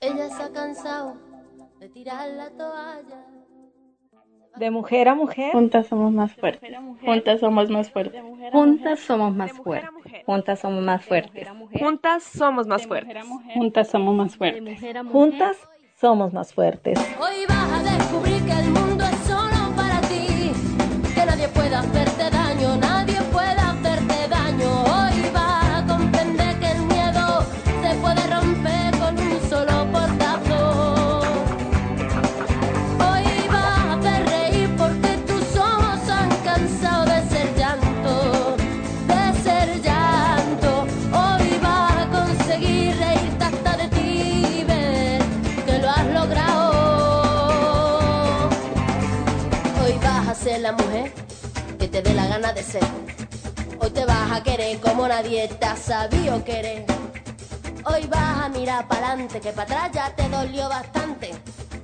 Ella 0.00 0.28
se 0.28 0.42
ha 0.42 0.52
cansado 0.52 1.16
de 1.80 1.88
tirar 1.88 2.28
la 2.28 2.50
toalla. 2.50 3.24
De 4.56 4.70
mujer 4.70 5.08
a 5.08 5.14
mujer. 5.14 5.52
Juntas 5.52 5.86
somos 5.86 6.12
más 6.12 6.34
fuertes. 6.34 6.76
Juntas 7.02 7.40
somos 7.40 7.70
más 7.70 7.90
fuertes. 7.90 8.22
Juntas 8.52 9.00
somos 9.00 9.34
más 9.34 9.52
fuertes. 9.52 10.22
Juntas 10.26 10.60
somos 10.60 10.84
más 10.84 11.02
fuertes. 11.02 11.48
Juntas 11.80 12.22
somos 12.22 12.66
más 12.66 12.86
fuertes. 12.86 13.24
Juntas 13.54 13.88
somos 13.88 14.14
más 14.14 14.36
fuertes. 14.36 14.80
Juntas 15.10 15.56
somos 15.98 16.32
más 16.34 16.52
fuertes. 16.52 16.98
Hoy 17.18 17.46
vas 17.48 17.72
a 17.72 17.96
descubrir 17.96 18.44
que 18.44 18.52
el 18.52 18.70
mundo 18.70 19.02
es 19.02 19.18
solo 19.20 19.74
para 19.74 20.00
ti. 20.02 20.52
Que 21.14 21.24
nadie 21.24 21.48
puede 21.48 21.74
hacerte 21.74 22.30
daño, 22.30 22.76
te 55.22 55.64
ha 55.64 55.74
sabido 55.76 56.44
querer. 56.44 56.84
Hoy 57.86 58.06
vas 58.06 58.44
a 58.44 58.48
mirar 58.50 58.86
para 58.86 59.12
adelante, 59.12 59.40
que 59.40 59.50
para 59.50 59.86
atrás 59.86 59.90
ya 59.94 60.14
te 60.14 60.28
dolió 60.28 60.68
bastante. 60.68 61.30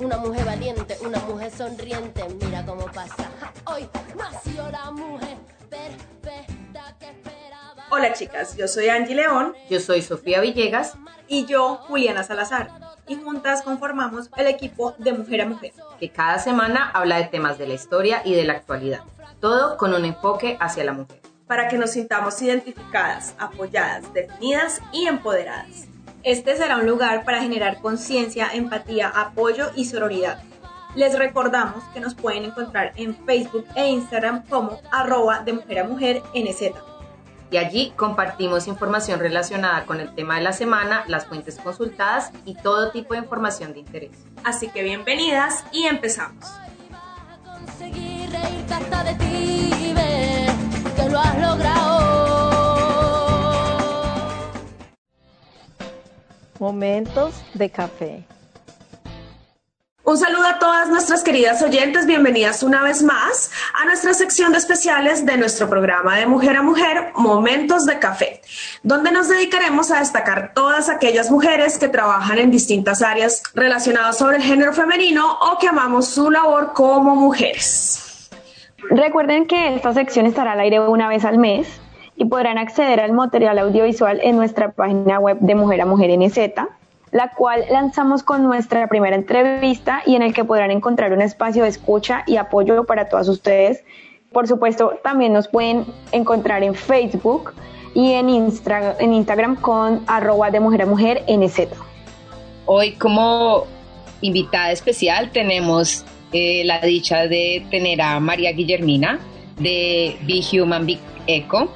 Una 0.01 0.19
mujer 0.19 0.45
valiente, 0.45 0.99
una 1.01 1.19
mujer 1.21 1.51
sonriente, 1.51 2.27
mira 2.45 2.63
cómo 2.67 2.85
pasa. 2.93 3.31
Hoy 3.65 3.89
nació 4.19 4.71
la 4.71 4.91
mujer 4.91 5.39
perfecta 5.71 6.95
que 6.99 7.07
esperaba. 7.07 7.87
Hola 7.89 8.13
chicas, 8.13 8.55
yo 8.55 8.69
soy 8.69 8.91
Angie 8.91 9.15
León 9.15 9.55
Yo 9.71 9.81
soy 9.81 10.03
Sofía 10.03 10.43
Villegas. 10.43 10.93
y 11.27 11.47
yo 11.47 11.77
Juliana 11.89 12.25
Salazar 12.25 12.69
y 13.09 13.17
juntas 13.17 13.63
conformamos 13.63 14.29
el 14.37 14.47
equipo 14.47 14.95
de 14.99 15.15
Mujer 15.15 15.41
a 15.41 15.47
Mujer. 15.47 15.73
que 15.99 16.11
cada 16.11 16.39
semana 16.39 16.91
habla 16.93 17.17
de 17.17 17.25
temas 17.25 17.57
de 17.57 17.67
la 17.67 17.73
historia 17.75 18.21
y 18.27 18.35
de 18.35 18.45
la 18.45 18.53
actualidad, 18.53 19.05
todo 19.41 19.79
con 19.79 19.95
un 19.95 20.05
enfoque 20.05 20.59
hacia 20.61 20.85
la 20.85 20.93
mujer. 20.93 21.32
Para 21.53 21.69
que 21.69 21.77
nos 21.77 21.91
sintamos 21.91 22.41
identificadas, 22.41 23.35
apoyadas, 23.39 24.11
definidas 24.15 24.81
y 24.91 25.07
empoderadas. 25.07 25.87
Este 26.23 26.57
será 26.57 26.79
un 26.79 26.87
lugar 26.87 27.27
para 27.27 27.43
generar 27.43 27.83
conciencia, 27.83 28.49
empatía, 28.55 29.09
apoyo 29.09 29.71
y 29.77 29.85
sororidad. 29.85 30.43
Les 30.95 31.19
recordamos 31.19 31.85
que 31.93 32.01
nos 32.01 32.15
pueden 32.15 32.47
encontrar 32.47 32.95
en 32.97 33.15
Facebook 33.27 33.67
e 33.75 33.87
Instagram 33.87 34.47
como 34.49 34.81
arroba 34.91 35.41
de 35.41 35.53
mujer 35.53 35.81
a 35.81 35.85
mujer 35.85 36.23
NZ. 36.35 36.73
Y 37.51 37.59
allí 37.59 37.93
compartimos 37.97 38.67
información 38.67 39.21
relacionada 39.21 39.85
con 39.85 40.01
el 40.01 40.15
tema 40.15 40.37
de 40.37 40.45
la 40.45 40.55
semana, 40.55 41.05
las 41.07 41.27
fuentes 41.27 41.59
consultadas 41.59 42.31
y 42.47 42.55
todo 42.55 42.93
tipo 42.93 43.13
de 43.13 43.21
información 43.21 43.75
de 43.75 43.81
interés. 43.81 44.25
Así 44.43 44.69
que 44.69 44.83
bienvenidas 44.83 45.67
y 45.71 45.85
empezamos. 45.85 46.47
Conseguir 50.97 50.99
reírte 50.99 51.01
hasta 51.01 51.01
de 51.01 51.01
ti 51.01 51.01
y 51.01 51.01
ver 51.01 51.07
que 51.07 51.09
lo 51.09 51.19
has 51.19 51.39
logrado. 51.39 52.03
Momentos 56.59 57.35
de 57.55 57.71
café. 57.71 58.25
Un 60.05 60.19
saludo 60.19 60.47
a 60.47 60.59
todas 60.59 60.89
nuestras 60.89 61.23
queridas 61.23 61.63
oyentes, 61.63 62.07
bienvenidas 62.07 62.65
una 62.65 62.83
vez 62.83 63.03
más 63.03 63.53
a 63.81 63.85
nuestra 63.85 64.13
sección 64.15 64.51
de 64.51 64.59
especiales 64.59 65.25
de 65.25 65.37
nuestro 65.37 65.71
programa 65.71 66.17
de 66.17 66.27
Mujer 66.27 66.57
a 66.57 66.63
Mujer, 66.63 67.13
Momentos 67.15 67.87
de 67.87 68.01
Café, 68.01 68.43
donde 68.83 69.13
nos 69.13 69.29
dedicaremos 69.29 69.93
a 69.93 70.01
destacar 70.01 70.55
todas 70.55 70.89
aquellas 70.89 71.31
mujeres 71.31 71.79
que 71.79 71.89
trabajan 71.89 72.39
en 72.39 72.51
distintas 72.51 73.01
áreas 73.01 73.45
relacionadas 73.55 74.19
sobre 74.19 74.39
el 74.39 74.43
género 74.43 74.73
femenino 74.73 75.39
o 75.41 75.59
que 75.59 75.69
amamos 75.69 76.09
su 76.09 76.31
labor 76.31 76.73
como 76.75 77.15
mujeres. 77.15 78.12
Recuerden 78.91 79.47
que 79.47 79.75
esta 79.75 79.93
sección 79.95 80.27
estará 80.27 80.53
al 80.53 80.61
aire 80.61 80.81
una 80.81 81.09
vez 81.09 81.25
al 81.25 81.39
mes 81.39 81.81
y 82.17 82.25
podrán 82.25 82.59
acceder 82.59 83.01
al 83.01 83.13
material 83.13 83.59
audiovisual 83.59 84.21
en 84.23 84.37
nuestra 84.37 84.73
página 84.73 85.19
web 85.19 85.39
de 85.41 85.55
Mujer 85.55 85.81
a 85.81 85.87
Mujer 85.87 86.11
NZ, 86.19 86.39
la 87.11 87.33
cual 87.33 87.65
lanzamos 87.71 88.23
con 88.23 88.43
nuestra 88.43 88.87
primera 88.89 89.17
entrevista 89.17 90.03
y 90.05 90.17
en 90.17 90.23
el 90.23 90.35
que 90.35 90.45
podrán 90.45 90.71
encontrar 90.71 91.13
un 91.13 91.23
espacio 91.23 91.63
de 91.63 91.69
escucha 91.69 92.25
y 92.27 92.37
apoyo 92.37 92.85
para 92.85 93.09
todas 93.09 93.29
ustedes. 93.29 93.85
Por 94.33 94.49
supuesto, 94.49 94.99
también 95.03 95.33
nos 95.33 95.49
pueden 95.49 95.87
encontrar 96.11 96.63
en 96.63 96.75
Facebook 96.75 97.53
y 97.95 98.13
en, 98.13 98.29
en 98.31 99.13
Instagram 99.13 99.57
con 99.57 100.03
arroba 100.07 100.51
de 100.51 100.61
Mujer 100.61 100.83
a 100.83 100.87
Mujer 100.87 101.23
NZ. 101.29 101.69
Hoy 102.67 102.93
como 102.93 103.65
invitada 104.23 104.71
especial 104.71 105.31
tenemos 105.31 106.05
eh, 106.33 106.63
la 106.65 106.81
dicha 106.81 107.27
de 107.29 107.65
tener 107.71 108.01
a 108.01 108.19
María 108.21 108.53
Guillermina 108.53 109.21
de 109.59 110.17
Be 110.23 110.41
Human 110.53 110.87
Eco. 111.27 111.73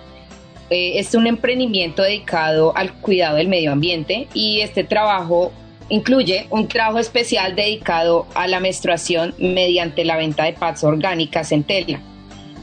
Eh, 0.70 0.98
es 0.98 1.14
un 1.14 1.26
emprendimiento 1.26 2.02
dedicado 2.02 2.76
al 2.76 2.92
cuidado 2.94 3.36
del 3.36 3.48
medio 3.48 3.72
ambiente 3.72 4.26
y 4.34 4.60
este 4.60 4.82
trabajo 4.82 5.52
incluye 5.88 6.46
un 6.50 6.66
trabajo 6.66 6.98
especial 6.98 7.54
dedicado 7.54 8.26
a 8.34 8.48
la 8.48 8.58
menstruación 8.58 9.34
mediante 9.38 10.04
la 10.04 10.16
venta 10.16 10.44
de 10.44 10.52
pads 10.54 10.84
orgánicas 10.84 11.52
en 11.52 11.62
tela. 11.62 12.00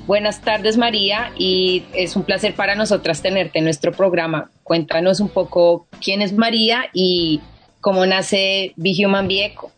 Buenas 0.06 0.42
tardes 0.42 0.76
María 0.76 1.32
y 1.38 1.84
es 1.94 2.18
un 2.18 2.24
placer 2.24 2.56
para 2.56 2.76
nosotras 2.76 3.22
tenerte 3.22 3.60
en 3.60 3.66
nuestro 3.66 3.94
programa. 3.94 4.52
Cuéntanos 4.64 5.22
un 5.22 5.30
poco 5.30 5.88
quién 6.04 6.22
es 6.22 6.34
María 6.34 6.90
y 6.92 7.40
cómo 7.80 8.06
nace 8.06 8.74
Be 8.76 8.92
Human 9.06 9.32
Eco. 9.32 9.72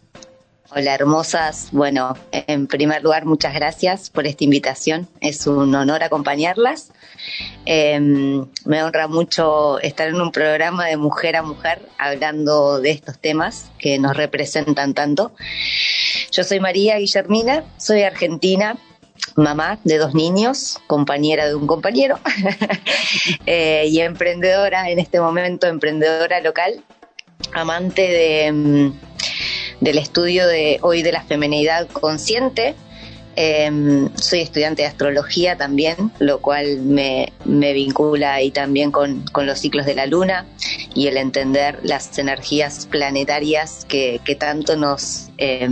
Hola 0.72 0.96
hermosas, 0.96 1.70
bueno, 1.72 2.18
en 2.32 2.66
primer 2.66 3.04
lugar 3.04 3.26
muchas 3.26 3.54
gracias 3.54 4.10
por 4.10 4.26
esta 4.26 4.44
invitación, 4.44 5.08
es 5.22 5.46
un 5.46 5.76
honor 5.76 6.02
acompañarlas. 6.02 6.92
Eh, 7.68 8.00
me 8.66 8.84
honra 8.84 9.08
mucho 9.08 9.80
estar 9.82 10.08
en 10.08 10.20
un 10.20 10.32
programa 10.32 10.88
de 10.88 10.98
mujer 10.98 11.36
a 11.36 11.44
mujer 11.44 11.88
hablando 12.00 12.82
de 12.82 12.90
estos 12.90 13.20
temas 13.20 13.70
que 13.78 14.00
nos 14.00 14.18
representan 14.18 14.96
tanto. 14.96 15.36
Yo 16.32 16.44
soy 16.44 16.60
María 16.60 16.98
Guillermina, 16.98 17.64
soy 17.78 18.02
argentina, 18.02 18.76
mamá 19.36 19.80
de 19.84 20.00
dos 20.00 20.16
niños, 20.16 20.80
compañera 20.88 21.48
de 21.48 21.54
un 21.54 21.68
compañero 21.68 22.20
eh, 23.46 23.86
y 23.88 24.00
emprendedora 24.00 24.90
en 24.90 24.98
este 24.98 25.20
momento, 25.20 25.68
emprendedora 25.68 26.42
local, 26.42 26.84
amante 27.54 28.02
de... 28.02 28.94
del 29.86 30.00
estudio 30.00 30.48
de 30.48 30.80
hoy 30.82 31.04
de 31.04 31.12
la 31.12 31.22
feminidad 31.22 31.88
consciente. 31.88 32.74
Eh, 33.36 34.10
soy 34.16 34.40
estudiante 34.42 34.82
de 34.82 34.88
astrología 34.88 35.58
también, 35.58 36.12
lo 36.18 36.40
cual 36.40 36.80
me, 36.82 37.32
me 37.44 37.72
vincula 37.74 38.34
ahí 38.34 38.50
también 38.50 38.92
con, 38.92 39.24
con, 39.32 39.46
los 39.46 39.60
ciclos 39.60 39.86
de 39.86 39.94
la 39.94 40.08
luna 40.08 40.48
y 40.96 41.06
el 41.08 41.18
entender 41.18 41.80
las 41.84 42.18
energías 42.18 42.88
planetarias 42.88 43.86
que, 43.88 44.22
que 44.26 44.36
tanto 44.36 44.76
nos 44.76 45.30
eh, 45.38 45.70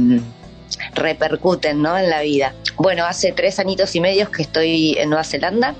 repercuten 0.93 1.81
¿no? 1.81 1.97
en 1.97 2.11
la 2.11 2.21
vida. 2.21 2.53
Bueno, 2.75 3.05
hace 3.05 3.31
tres 3.31 3.57
añitos 3.57 3.95
y 3.95 3.99
medios 3.99 4.29
que 4.29 4.43
estoy 4.43 4.95
en 4.99 5.09
Nueva 5.09 5.23
Zelanda. 5.23 5.73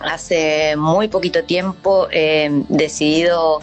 Hace 0.00 0.76
muy 0.76 1.08
poquito 1.08 1.42
tiempo 1.44 2.08
he 2.10 2.50
decidido 2.68 3.62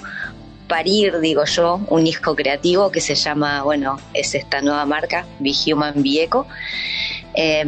parir, 0.68 1.20
digo 1.20 1.46
yo, 1.46 1.82
un 1.88 2.08
hijo 2.08 2.36
creativo 2.36 2.92
que 2.92 3.02
se 3.02 3.16
llama, 3.16 3.64
bueno, 3.64 4.00
es 4.14 4.36
esta 4.36 4.62
nueva 4.62 4.86
marca, 4.86 5.26
Be 5.40 5.52
Human 5.68 6.02
Be 6.02 6.24
Eco. 6.24 6.48
Eh, 7.34 7.64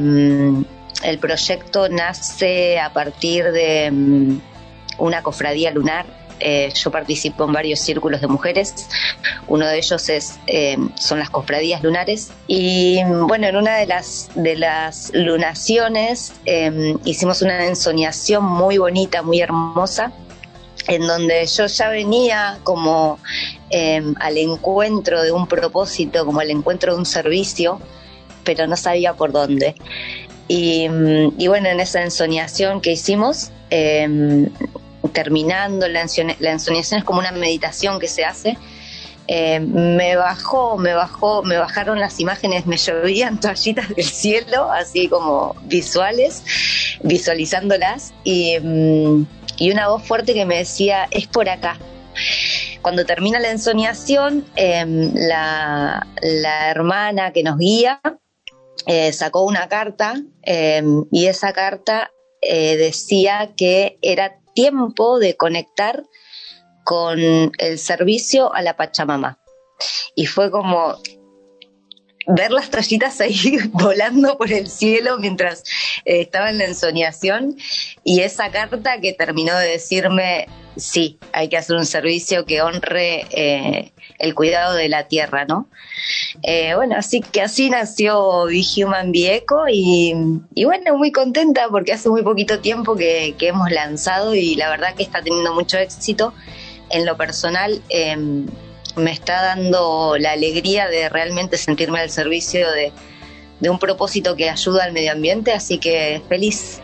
el 1.03 1.19
proyecto 1.19 1.89
nace 1.89 2.80
a 2.80 2.92
partir 2.94 3.51
de 3.51 3.89
um, 3.92 4.39
una 4.97 5.21
cofradía 5.21 5.71
lunar 5.71 6.06
eh, 6.39 6.69
yo 6.75 6.92
participo 6.92 7.45
en 7.45 7.53
varios 7.53 7.80
círculos 7.80 8.19
de 8.19 8.27
mujeres. 8.27 8.89
Uno 9.48 9.68
de 9.68 9.77
ellos 9.77 10.09
es, 10.09 10.38
eh, 10.48 10.77
son 10.95 11.19
las 11.19 11.30
cofradías 11.30 11.81
lunares. 11.81 12.31
Y 12.48 13.01
bueno, 13.06 13.48
en 13.48 13.56
una 13.56 13.77
de 13.77 13.86
las, 13.86 14.30
de 14.36 14.57
las 14.57 15.12
lunaciones 15.13 16.33
hicimos 17.06 17.41
una 17.41 17.65
ensoñación 17.65 18.44
muy 18.44 18.77
bonita, 18.77 19.21
muy 19.21 19.39
hermosa, 19.39 20.12
en 20.88 21.08
donde 21.08 21.46
yo 21.46 21.66
ya 21.68 21.90
venía 21.90 22.60
como 22.64 23.20
al 24.20 24.38
encuentro 24.38 25.22
de 25.22 25.32
un 25.32 25.48
propósito, 25.48 26.26
como 26.26 26.40
al 26.40 26.52
encuentro 26.52 26.94
de 26.94 27.00
un 27.00 27.06
servicio, 27.06 27.80
pero 28.44 28.68
no 28.68 28.78
sabía 28.78 29.14
por 29.14 29.32
dónde. 29.32 29.76
Y, 30.48 30.88
y 31.38 31.48
bueno, 31.48 31.70
en 31.70 31.80
esa 31.80 32.04
ensoñación 32.04 32.82
que 32.82 32.92
hicimos, 32.92 33.52
terminando 35.16 35.88
la, 35.88 36.02
ensoñación 36.02 37.00
es 37.00 37.04
como 37.04 37.20
una 37.20 37.32
meditación 37.32 38.00
que 38.00 38.08
se 38.08 38.26
hace. 38.26 38.58
Eh, 39.28 39.60
me 39.60 40.16
bajó, 40.16 40.78
me 40.78 40.94
bajó, 40.94 41.42
me 41.42 41.58
bajaron 41.58 42.00
las 42.00 42.20
imágenes, 42.20 42.68
me 42.68 42.78
llovían 42.78 43.40
toallitas 43.42 43.90
del 43.90 44.06
cielo, 44.06 44.72
así 44.72 45.08
como 45.08 45.56
visuales, 45.64 46.44
visualizándolas, 47.02 48.14
y, 48.24 48.60
mm, 48.60 49.26
y 49.57 49.72
una 49.72 49.88
voz 49.90 50.04
fuerte 50.04 50.34
que 50.34 50.46
me 50.46 50.57
decía, 50.57 51.07
es 51.12 51.28
por 51.28 51.50
acá, 51.50 51.78
cuando 52.81 53.06
termina 53.06 53.40
la 53.40 53.52
ensoñación, 53.52 54.46
em, 54.56 55.12
la, 55.16 56.06
hermana 56.69 57.31
que 57.34 57.44
nos 57.44 57.57
guía 57.57 58.00
eh, 58.88 59.12
sacó 59.12 59.44
una 59.44 59.68
carta 59.68 60.16
em, 60.44 61.06
y 61.12 61.25
esa 61.25 61.54
carta 61.54 62.12
eh, 62.42 62.78
decía 62.78 63.54
que 63.57 63.98
era 64.02 64.40
tiempo 64.54 65.18
de 65.19 65.36
conectar 65.36 66.04
con 66.84 67.19
el 67.58 67.80
servicio 67.80 68.54
a 68.54 68.62
la 68.62 68.75
Pachamama. 68.78 69.40
Y 70.16 70.28
fue 70.28 70.51
como 70.51 70.98
ver 72.27 72.51
las 72.51 72.66
estrellitas 72.66 73.22
ahí 73.22 73.57
volando 73.72 74.38
por 74.38 74.51
el 74.51 74.69
cielo 74.69 75.18
mientras 75.19 75.63
eh, 76.06 76.22
estaba 76.22 76.50
en 76.50 76.57
la 76.57 76.66
ensoñación 76.66 77.57
y 78.04 78.22
esa 78.22 78.51
carta 78.51 79.00
que 79.00 79.13
terminó 79.13 79.57
de 79.57 79.69
decirme, 79.69 80.48
sí, 80.75 81.19
hay 81.33 81.50
que 81.50 81.57
hacer 81.57 81.75
un 81.75 81.86
servicio 81.86 82.45
que 82.45 82.62
honre 82.62 83.25
eh, 83.31 83.92
el 84.19 84.36
cuidado 84.36 84.75
de 84.75 84.89
la 84.89 85.07
tierra, 85.07 85.45
¿no? 85.45 85.69
Eh, 86.44 86.74
bueno, 86.75 86.95
así 86.98 87.22
que 87.22 87.42
así 87.42 87.69
nació 87.69 88.45
Be 88.45 88.62
Human 88.77 89.12
Be 89.12 89.36
Eco 89.36 89.66
y, 89.69 90.13
bueno, 90.63 90.98
muy 90.98 91.12
contenta 91.12 91.68
porque 91.69 91.94
hace 91.94 92.10
muy 92.10 92.24
poquito 92.24 92.60
tiempo 92.60 92.95
que, 92.95 93.36
hemos 93.39 93.72
lanzado 93.72 94.33
y 94.33 94.56
la 94.56 94.69
verdad 94.69 94.95
que 94.95 95.04
está 95.04 95.22
teniendo 95.22 95.54
mucho 95.54 95.77
éxito. 95.77 96.33
En 96.89 97.06
lo 97.06 97.18
personal, 97.18 97.81
em, 97.89 98.45
me 98.95 99.12
está 99.12 99.42
dando 99.42 100.15
la 100.18 100.31
alegría 100.31 100.88
de 100.88 101.09
realmente 101.09 101.57
sentirme 101.57 102.00
al 102.00 102.09
servicio 102.09 102.68
de, 102.71 102.92
un 103.69 103.80
propósito 103.80 104.36
que 104.36 104.50
ayuda 104.50 104.83
al 104.83 104.94
medio 104.94 105.12
ambiente, 105.12 105.51
así 105.51 105.80
que 105.80 106.21
feliz. 106.30 106.81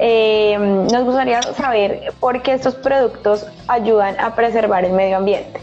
Eh, 0.00 0.56
nos 0.58 1.04
gustaría 1.04 1.40
saber 1.42 2.12
por 2.18 2.42
qué 2.42 2.54
estos 2.54 2.74
productos 2.74 3.46
ayudan 3.68 4.18
a 4.18 4.34
preservar 4.34 4.84
el 4.84 4.92
medio 4.92 5.18
ambiente. 5.18 5.60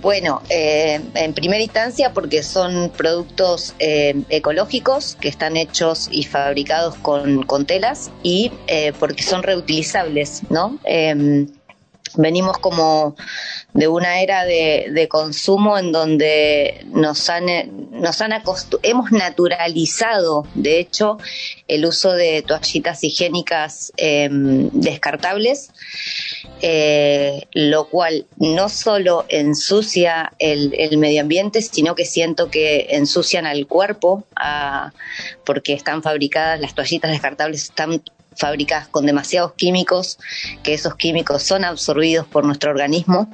Bueno, 0.00 0.42
eh, 0.48 1.00
en 1.14 1.32
primera 1.32 1.62
instancia 1.62 2.12
porque 2.12 2.42
son 2.42 2.90
productos 2.96 3.76
eh, 3.78 4.20
ecológicos 4.30 5.16
que 5.20 5.28
están 5.28 5.56
hechos 5.56 6.08
y 6.10 6.24
fabricados 6.24 6.96
con, 6.96 7.44
con 7.44 7.66
telas 7.66 8.10
y 8.24 8.50
porque 8.98 9.22
son 9.22 9.44
reutilizables, 9.44 10.42
¿no? 10.50 10.80
Venimos 12.16 12.58
como 12.58 13.16
de 13.74 13.88
una 13.88 14.20
era 14.20 14.44
de, 14.44 15.06
consumo 15.08 15.78
en 15.78 15.92
donde 15.92 16.84
nos 16.86 17.28
han, 17.30 17.46
nos 17.90 18.20
han 18.20 18.32
hemos 18.82 19.12
naturalizado, 19.12 20.46
de 20.54 20.78
hecho, 20.78 21.18
el 21.68 21.84
uso 21.84 22.12
de 22.12 22.42
toallitas 22.42 23.02
higiénicas 23.02 23.92
em, 23.96 24.68
descartables, 24.72 25.70
eh, 26.60 27.46
lo 27.52 27.88
cual 27.88 28.26
no 28.36 28.68
solo 28.68 29.24
ensucia 29.28 30.32
el, 30.38 30.96
medio 30.98 31.22
ambiente, 31.22 31.62
sino 31.62 31.94
que 31.94 32.04
siento 32.04 32.50
que 32.50 32.88
ensucian 32.90 33.46
al 33.46 33.66
cuerpo, 33.66 34.24
porque 35.44 35.72
están 35.72 36.02
fabricadas, 36.02 36.60
las 36.60 36.74
toallitas 36.74 37.10
descartables 37.10 37.64
están 37.64 38.02
fabricadas 38.36 38.88
con 38.88 39.06
demasiados 39.06 39.52
químicos, 39.54 40.18
que 40.62 40.74
esos 40.74 40.94
químicos 40.96 41.42
son 41.42 41.64
absorbidos 41.64 42.26
por 42.26 42.44
nuestro 42.44 42.70
organismo. 42.70 43.28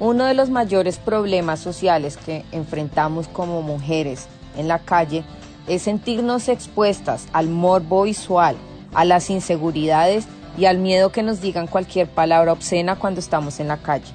Uno 0.00 0.24
de 0.24 0.32
los 0.32 0.48
mayores 0.48 0.96
problemas 0.98 1.60
sociales 1.60 2.16
que 2.16 2.44
enfrentamos 2.52 3.28
como 3.28 3.60
mujeres 3.60 4.28
en 4.56 4.66
la 4.66 4.78
calle 4.78 5.24
es 5.68 5.82
sentirnos 5.82 6.48
expuestas 6.48 7.26
al 7.34 7.48
morbo 7.48 8.04
visual, 8.04 8.56
a 8.94 9.04
las 9.04 9.28
inseguridades 9.28 10.24
y 10.56 10.64
al 10.64 10.78
miedo 10.78 11.12
que 11.12 11.22
nos 11.22 11.40
digan 11.40 11.66
cualquier 11.66 12.08
palabra 12.08 12.52
obscena 12.52 12.96
cuando 12.96 13.20
estamos 13.20 13.60
en 13.60 13.68
la 13.68 13.76
calle. 13.76 14.10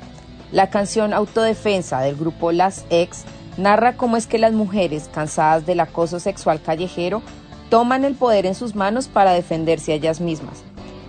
La 0.51 0.69
canción 0.69 1.13
Autodefensa 1.13 2.01
del 2.01 2.15
grupo 2.15 2.51
Las 2.51 2.85
Ex 2.89 3.23
narra 3.57 3.97
cómo 3.97 4.17
es 4.17 4.27
que 4.27 4.37
las 4.37 4.53
mujeres, 4.53 5.09
cansadas 5.13 5.65
del 5.65 5.79
acoso 5.79 6.19
sexual 6.19 6.61
callejero, 6.61 7.21
toman 7.69 8.05
el 8.05 8.15
poder 8.15 8.45
en 8.45 8.55
sus 8.55 8.75
manos 8.75 9.07
para 9.07 9.33
defenderse 9.33 9.91
a 9.91 9.95
ellas 9.95 10.21
mismas. 10.21 10.63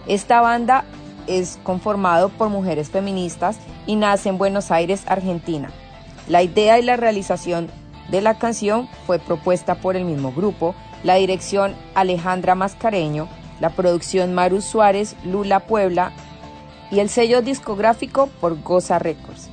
Esta 0.06 0.40
banda 0.40 0.84
es 1.26 1.58
conformado 1.62 2.28
por 2.28 2.48
mujeres 2.48 2.90
feministas 2.90 3.58
y 3.86 3.96
nace 3.96 4.28
en 4.28 4.38
Buenos 4.38 4.70
Aires, 4.70 5.02
Argentina. 5.06 5.70
La 6.28 6.42
idea 6.42 6.78
y 6.78 6.82
la 6.82 6.96
realización 6.96 7.68
de 8.10 8.20
la 8.20 8.38
canción 8.38 8.88
fue 9.06 9.18
propuesta 9.18 9.76
por 9.76 9.96
el 9.96 10.04
mismo 10.04 10.32
grupo, 10.32 10.74
la 11.02 11.16
dirección 11.16 11.74
Alejandra 11.94 12.54
Mascareño, 12.54 13.28
la 13.60 13.70
producción 13.70 14.34
Maru 14.34 14.60
Suárez, 14.60 15.16
Lula 15.24 15.60
Puebla 15.60 16.12
y 16.90 17.00
el 17.00 17.08
sello 17.08 17.42
discográfico 17.42 18.28
por 18.40 18.62
Goza 18.62 18.98
Records. 18.98 19.50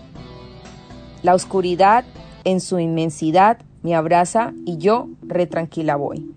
La 1.24 1.34
oscuridad 1.34 2.04
en 2.44 2.60
su 2.60 2.80
inmensidad 2.80 3.57
me 3.81 3.95
abraza 3.95 4.54
y 4.66 4.78
yo 4.78 5.10
retranquila 5.28 5.95
voy. 5.95 6.31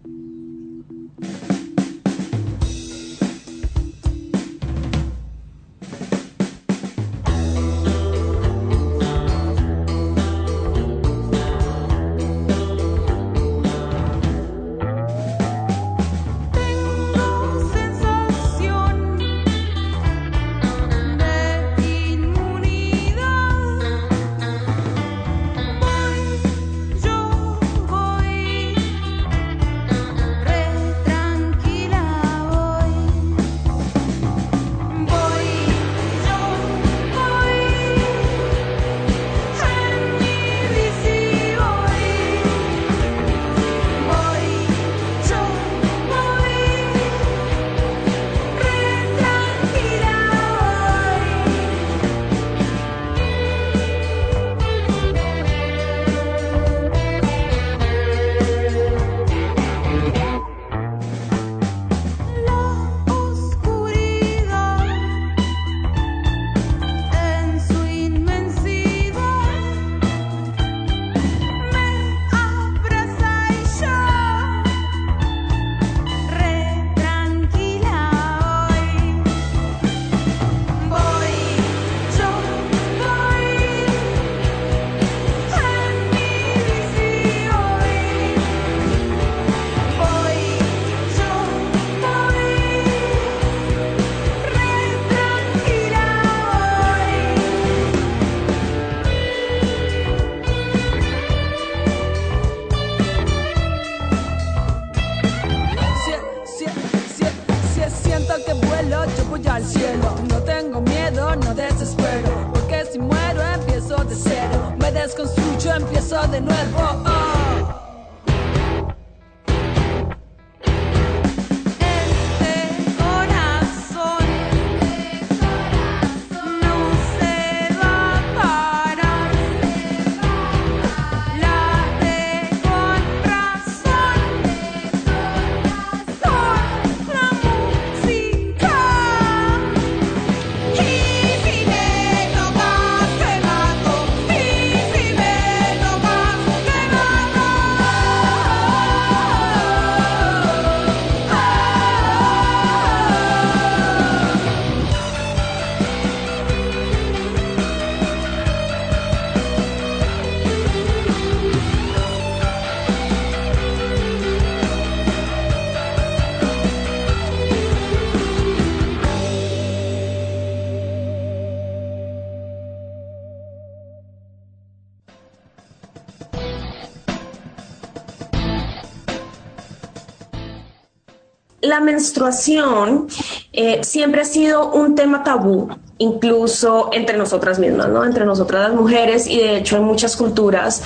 La 181.76 181.82
menstruación 181.82 183.06
eh, 183.52 183.84
siempre 183.84 184.22
ha 184.22 184.24
sido 184.24 184.72
un 184.72 184.94
tema 184.94 185.22
tabú, 185.22 185.68
incluso 185.98 186.88
entre 186.92 187.18
nosotras 187.18 187.58
mismas, 187.58 187.88
¿no? 187.88 188.02
Entre 188.02 188.24
nosotras 188.24 188.70
las 188.70 188.80
mujeres 188.80 189.26
y 189.26 189.36
de 189.36 189.58
hecho 189.58 189.76
hay 189.76 189.82
muchas 189.82 190.16
culturas 190.16 190.82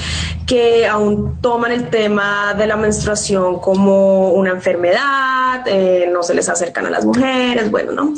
que 0.48 0.88
aún 0.88 1.40
toman 1.40 1.70
el 1.70 1.90
tema 1.90 2.54
de 2.54 2.66
la 2.66 2.76
menstruación 2.76 3.60
como 3.60 4.32
una 4.32 4.50
enfermedad, 4.50 5.62
eh, 5.66 6.10
no 6.12 6.24
se 6.24 6.34
les 6.34 6.48
acercan 6.48 6.86
a 6.86 6.90
las 6.90 7.04
mujeres, 7.04 7.70
bueno, 7.70 7.92
¿no? 7.92 8.14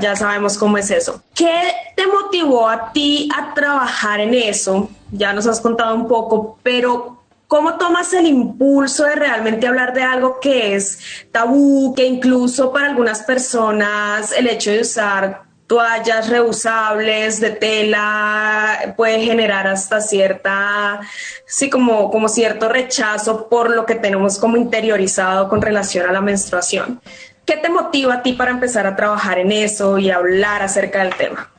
Ya 0.00 0.16
sabemos 0.16 0.56
cómo 0.56 0.78
es 0.78 0.90
eso. 0.90 1.20
¿Qué 1.34 1.72
te 1.94 2.06
motivó 2.06 2.66
a 2.66 2.90
ti 2.92 3.28
a 3.36 3.52
trabajar 3.52 4.20
en 4.20 4.32
eso? 4.32 4.88
Ya 5.12 5.34
nos 5.34 5.46
has 5.46 5.60
contado 5.60 5.94
un 5.94 6.08
poco, 6.08 6.56
pero 6.62 7.23
¿Cómo 7.46 7.76
tomas 7.76 8.12
el 8.14 8.26
impulso 8.26 9.04
de 9.04 9.14
realmente 9.14 9.66
hablar 9.66 9.92
de 9.92 10.02
algo 10.02 10.40
que 10.40 10.74
es 10.74 11.26
tabú, 11.30 11.94
que 11.94 12.06
incluso 12.06 12.72
para 12.72 12.86
algunas 12.86 13.22
personas 13.22 14.32
el 14.32 14.48
hecho 14.48 14.70
de 14.70 14.80
usar 14.80 15.44
toallas 15.66 16.28
reusables 16.28 17.40
de 17.40 17.50
tela 17.50 18.94
puede 18.96 19.20
generar 19.20 19.66
hasta 19.66 20.00
cierta, 20.00 21.00
sí, 21.46 21.70
como, 21.70 22.10
como 22.10 22.28
cierto 22.28 22.68
rechazo 22.68 23.48
por 23.48 23.70
lo 23.70 23.86
que 23.86 23.94
tenemos 23.94 24.38
como 24.38 24.56
interiorizado 24.56 25.48
con 25.48 25.62
relación 25.62 26.08
a 26.08 26.12
la 26.12 26.20
menstruación? 26.20 27.00
¿Qué 27.46 27.56
te 27.56 27.68
motiva 27.68 28.14
a 28.14 28.22
ti 28.22 28.32
para 28.32 28.50
empezar 28.50 28.86
a 28.86 28.96
trabajar 28.96 29.38
en 29.38 29.52
eso 29.52 29.98
y 29.98 30.10
hablar 30.10 30.62
acerca 30.62 31.02
del 31.02 31.14
tema? 31.14 31.53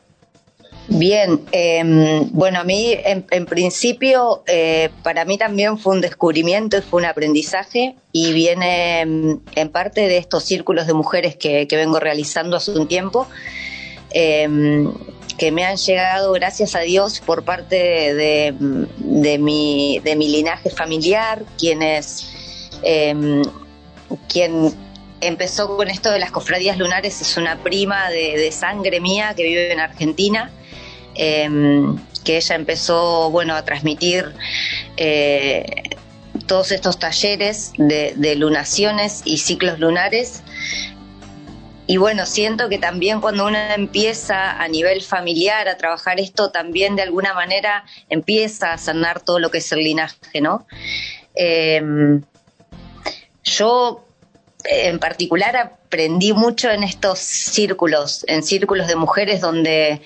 Bien, 0.87 1.41
em, 1.51 2.29
bueno, 2.31 2.59
a 2.59 2.63
mí 2.63 2.95
en, 3.03 3.45
principio 3.47 4.43
eh, 4.45 4.89
para 5.01 5.25
mí 5.25 5.37
también 5.37 5.79
fue 5.79 5.95
un 5.95 6.01
descubrimiento 6.01 6.77
y 6.77 6.81
fue 6.81 7.01
un 7.01 7.07
aprendizaje 7.07 7.95
y 8.11 8.33
viene 8.33 9.01
em, 9.01 9.39
en 9.55 9.69
parte 9.69 10.01
de 10.07 10.17
estos 10.17 10.43
círculos 10.43 10.85
de 10.85 10.93
mujeres 10.93 11.37
que, 11.37 11.67
vengo 11.71 11.99
realizando 11.99 12.55
hace 12.55 12.71
un 12.71 12.87
tiempo, 12.87 13.27
em, 14.11 14.93
que 15.39 15.51
me 15.51 15.65
han 15.65 15.77
llegado, 15.77 16.31
gracias 16.33 16.75
a 16.75 16.81
Dios, 16.81 17.19
por 17.19 17.43
parte 17.43 18.13
de, 18.13 18.53
mi, 19.39 19.99
de 20.03 20.15
mi 20.15 20.29
linaje 20.29 20.69
familiar, 20.69 21.43
quienes, 21.57 22.69
quien 24.29 24.73
empezó 25.19 25.75
con 25.75 25.89
esto 25.89 26.11
de 26.11 26.19
las 26.19 26.31
cofradías 26.31 26.77
lunares 26.77 27.21
es 27.21 27.37
una 27.37 27.57
prima 27.63 28.09
de 28.11 28.51
sangre 28.51 29.01
mía 29.01 29.33
que 29.35 29.43
vive 29.43 29.73
en 29.73 29.79
Argentina 29.79 30.51
Em, 31.15 31.97
que 32.25 32.37
ella 32.37 32.55
empezó 32.55 33.29
bueno, 33.29 33.55
a 33.55 33.63
transmitir 33.63 34.33
eh, 34.97 35.83
todos 36.47 36.71
estos 36.71 36.99
talleres 36.99 37.71
de, 37.77 38.35
lunaciones 38.35 39.21
y 39.23 39.37
ciclos 39.37 39.79
lunares. 39.79 40.43
Y 41.87 41.97
bueno, 41.97 42.25
siento 42.25 42.67
que 42.67 42.79
también 42.79 43.21
cuando 43.21 43.45
uno 43.45 43.57
empieza 43.57 44.59
a 44.59 44.67
nivel 44.67 45.01
familiar 45.03 45.67
a 45.69 45.77
trabajar 45.77 46.19
esto, 46.19 46.49
también 46.49 46.95
de 46.95 47.03
alguna 47.03 47.33
manera 47.35 47.85
empieza 48.09 48.73
a 48.73 48.77
sanar 48.79 49.21
todo 49.21 49.39
lo 49.39 49.51
que 49.51 49.59
es 49.59 49.71
el 49.71 49.83
linaje, 49.83 50.41
¿no? 50.41 50.65
Em, 51.35 52.23
yo 53.43 54.04
en 54.67 54.99
particular 54.99 55.55
aprendí 55.55 56.33
mucho 56.33 56.69
en 56.69 56.83
estos 56.83 57.19
círculos, 57.19 58.25
en 58.27 58.43
círculos 58.43 58.87
de 58.87 58.95
mujeres 58.95 59.41
donde, 59.41 60.01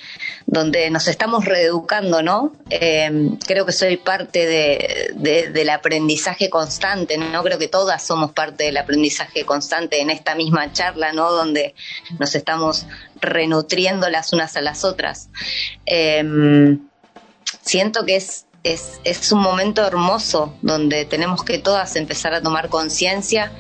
donde 0.46 0.90
nos 0.90 1.08
estamos 1.08 1.46
reeducando, 1.46 2.22
¿no? 2.22 2.54
Em, 2.70 3.38
creo 3.38 3.66
que 3.66 3.72
soy 3.72 3.98
parte 3.98 4.46
de, 4.46 5.50
del 5.52 5.70
aprendizaje 5.70 6.50
constante, 6.50 7.18
¿no? 7.18 7.44
Creo 7.44 7.58
que 7.58 7.68
todas 7.68 8.06
somos 8.06 8.32
parte 8.32 8.66
del 8.66 8.78
aprendizaje 8.78 9.46
constante 9.46 10.02
en 10.02 10.10
esta 10.10 10.36
misma 10.36 10.72
charla, 10.74 11.14
¿no? 11.14 11.32
Donde 11.32 11.74
nos 12.20 12.36
estamos 12.36 12.86
renutriendo 13.22 14.10
las 14.10 14.34
unas 14.34 14.56
a 14.58 14.62
las 14.62 14.84
otras. 14.84 15.30
Em, 15.86 16.80
siento 17.62 18.06
que 18.06 18.18
es 18.18 18.46
es, 18.62 19.00
es, 19.06 19.32
un 19.32 19.40
momento 19.40 19.88
hermoso 19.88 20.54
donde 20.62 21.06
tenemos 21.06 21.44
que 21.44 21.60
todas 21.60 21.96
empezar 21.96 22.34
a 22.34 22.42
tomar 22.42 22.68
conciencia 22.68 23.54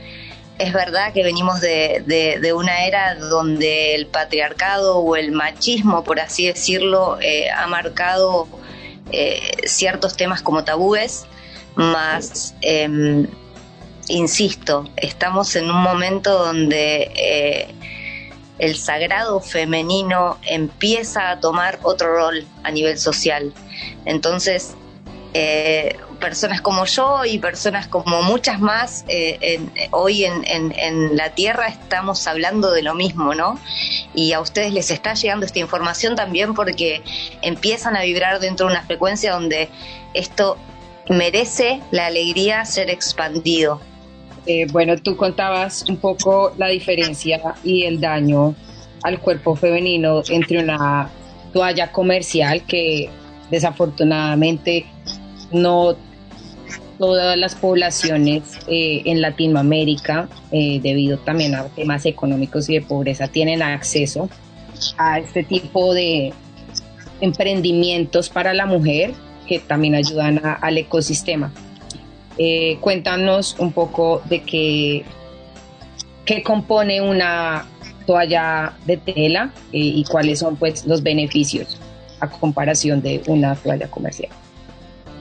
es 0.59 0.73
verdad 0.73 1.13
que 1.13 1.23
venimos 1.23 1.61
de, 1.61 2.53
una 2.53 2.85
era 2.85 3.15
donde 3.15 3.95
el 3.95 4.07
patriarcado 4.07 4.97
o 4.97 5.15
el 5.15 5.31
machismo, 5.31 6.03
por 6.03 6.19
así 6.19 6.47
decirlo, 6.47 7.17
eh, 7.21 7.49
ha 7.49 7.65
marcado 7.67 8.47
eh, 9.11 9.53
ciertos 9.65 10.17
temas 10.17 10.41
como 10.41 10.65
tabúes, 10.65 11.25
más, 11.75 12.55
em, 12.61 13.25
insisto, 14.09 14.89
estamos 14.97 15.55
en 15.55 15.71
un 15.71 15.81
momento 15.81 16.37
donde 16.37 17.09
eh, 17.15 17.73
el 18.57 18.75
sagrado 18.75 19.39
femenino 19.39 20.39
empieza 20.45 21.31
a 21.31 21.39
tomar 21.39 21.79
otro 21.83 22.13
rol 22.13 22.45
a 22.63 22.71
nivel 22.71 22.99
social. 22.99 23.53
Entonces, 24.03 24.75
personas 26.19 26.61
como 26.61 26.85
yo 26.85 27.23
y 27.25 27.37
personas 27.37 27.87
como 27.87 28.21
muchas 28.23 28.59
más 28.59 29.05
eh, 29.07 29.59
hoy 29.91 30.25
en, 30.25 31.15
la 31.15 31.29
Tierra 31.31 31.67
estamos 31.67 32.27
hablando 32.27 32.71
de 32.71 32.81
lo 32.81 32.95
mismo, 32.95 33.33
¿no? 33.35 33.59
Y 34.13 34.33
a 34.33 34.41
ustedes 34.41 34.73
les 34.73 34.91
está 34.91 35.13
llegando 35.13 35.45
esta 35.45 35.59
información 35.59 36.15
también 36.15 36.53
porque 36.53 37.01
empiezan 37.41 37.95
a 37.95 38.01
vibrar 38.01 38.39
dentro 38.39 38.67
de 38.67 38.73
una 38.73 38.83
frecuencia 38.83 39.31
donde 39.31 39.69
esto 40.13 40.57
merece 41.09 41.81
la 41.91 42.07
alegría 42.07 42.65
ser 42.65 42.89
expandido. 42.89 43.81
Eh, 44.45 44.67
bueno, 44.71 44.97
tú 44.97 45.17
contabas 45.17 45.83
un 45.89 45.97
poco 45.97 46.53
la 46.57 46.67
diferencia 46.67 47.55
y 47.63 47.83
el 47.83 47.99
daño 47.99 48.55
al 49.03 49.19
cuerpo 49.19 49.55
femenino 49.55 50.21
entre 50.29 50.59
una 50.63 51.09
toalla 51.53 51.91
comercial 51.91 52.63
que 52.65 53.09
desafortunadamente 53.49 54.85
no 55.51 55.95
todas 56.99 57.37
las 57.37 57.55
poblaciones 57.55 58.43
eh, 58.67 59.01
en 59.05 59.21
Latinoamérica, 59.21 60.27
eh, 60.51 60.79
debido 60.83 61.17
también 61.17 61.55
a 61.55 61.63
temas 61.69 62.05
económicos 62.05 62.69
y 62.69 62.73
de 62.73 62.81
pobreza, 62.81 63.27
tienen 63.27 63.61
acceso 63.63 64.29
a 64.97 65.17
este 65.19 65.43
tipo 65.43 65.93
de 65.93 66.33
emprendimientos 67.21 68.29
para 68.29 68.53
la 68.53 68.65
mujer 68.65 69.13
que 69.47 69.59
también 69.59 69.95
ayudan 69.95 70.41
al 70.43 70.77
ecosistema. 70.77 71.51
Eh, 72.37 72.77
cuéntanos 72.81 73.55
un 73.59 73.71
poco 73.71 74.21
de 74.29 74.43
qué, 74.43 75.05
qué 76.25 76.43
compone 76.43 77.01
una 77.01 77.65
toalla 78.05 78.73
de 78.85 78.97
tela 78.97 79.53
y 79.71 80.03
cuáles 80.05 80.39
son 80.39 80.55
pues 80.55 80.85
los 80.85 81.03
beneficios 81.03 81.77
a 82.19 82.29
comparación 82.29 83.01
de 83.01 83.21
una 83.27 83.55
toalla 83.55 83.89
comercial. 83.89 84.31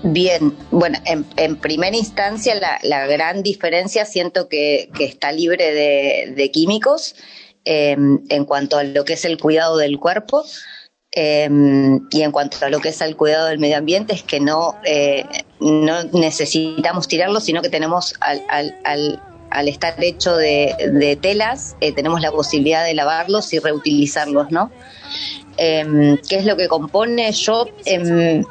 Bien, 0.02 0.56
bueno, 0.70 0.98
en, 1.06 1.56
primera 1.56 1.96
instancia 1.96 2.54
la, 2.82 3.06
gran 3.06 3.42
diferencia 3.42 4.04
siento 4.04 4.48
que, 4.48 4.90
está 5.00 5.32
libre 5.32 5.72
de, 5.72 6.50
químicos 6.52 7.16
em, 7.64 8.20
en 8.28 8.44
cuanto 8.44 8.78
a 8.78 8.84
lo 8.84 9.04
que 9.04 9.14
es 9.14 9.24
el 9.24 9.38
cuidado 9.38 9.76
del 9.76 9.98
cuerpo. 9.98 10.44
Em, 11.10 12.06
y 12.10 12.22
en 12.22 12.30
cuanto 12.30 12.64
a 12.64 12.68
lo 12.68 12.80
que 12.80 12.90
es 12.90 13.00
el 13.00 13.16
cuidado 13.16 13.48
del 13.48 13.58
medio 13.58 13.78
ambiente, 13.78 14.14
es 14.14 14.22
que 14.22 14.40
no, 14.40 14.76
eh, 14.84 15.24
no 15.58 16.04
necesitamos 16.12 17.08
tirarlo, 17.08 17.40
sino 17.40 17.60
que 17.60 17.70
tenemos 17.70 18.14
al, 18.20 18.44
al, 18.48 19.20
al, 19.50 19.68
estar 19.68 20.02
hecho 20.04 20.36
de, 20.36 21.18
telas, 21.20 21.76
eh, 21.80 21.92
tenemos 21.92 22.20
la 22.20 22.30
posibilidad 22.30 22.84
de 22.84 22.94
lavarlos 22.94 23.52
y 23.52 23.58
reutilizarlos, 23.58 24.50
¿no? 24.52 24.70
Em, 25.60 26.16
¿Qué 26.28 26.36
es 26.36 26.44
lo 26.44 26.56
que 26.56 26.68
compone? 26.68 27.32
Yo 27.32 27.66
en, 27.84 28.46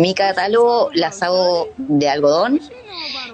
mi 0.00 0.12
catálogo 0.12 0.90
las 0.92 1.22
hago 1.22 1.70
de 1.78 2.06
algodón 2.06 2.60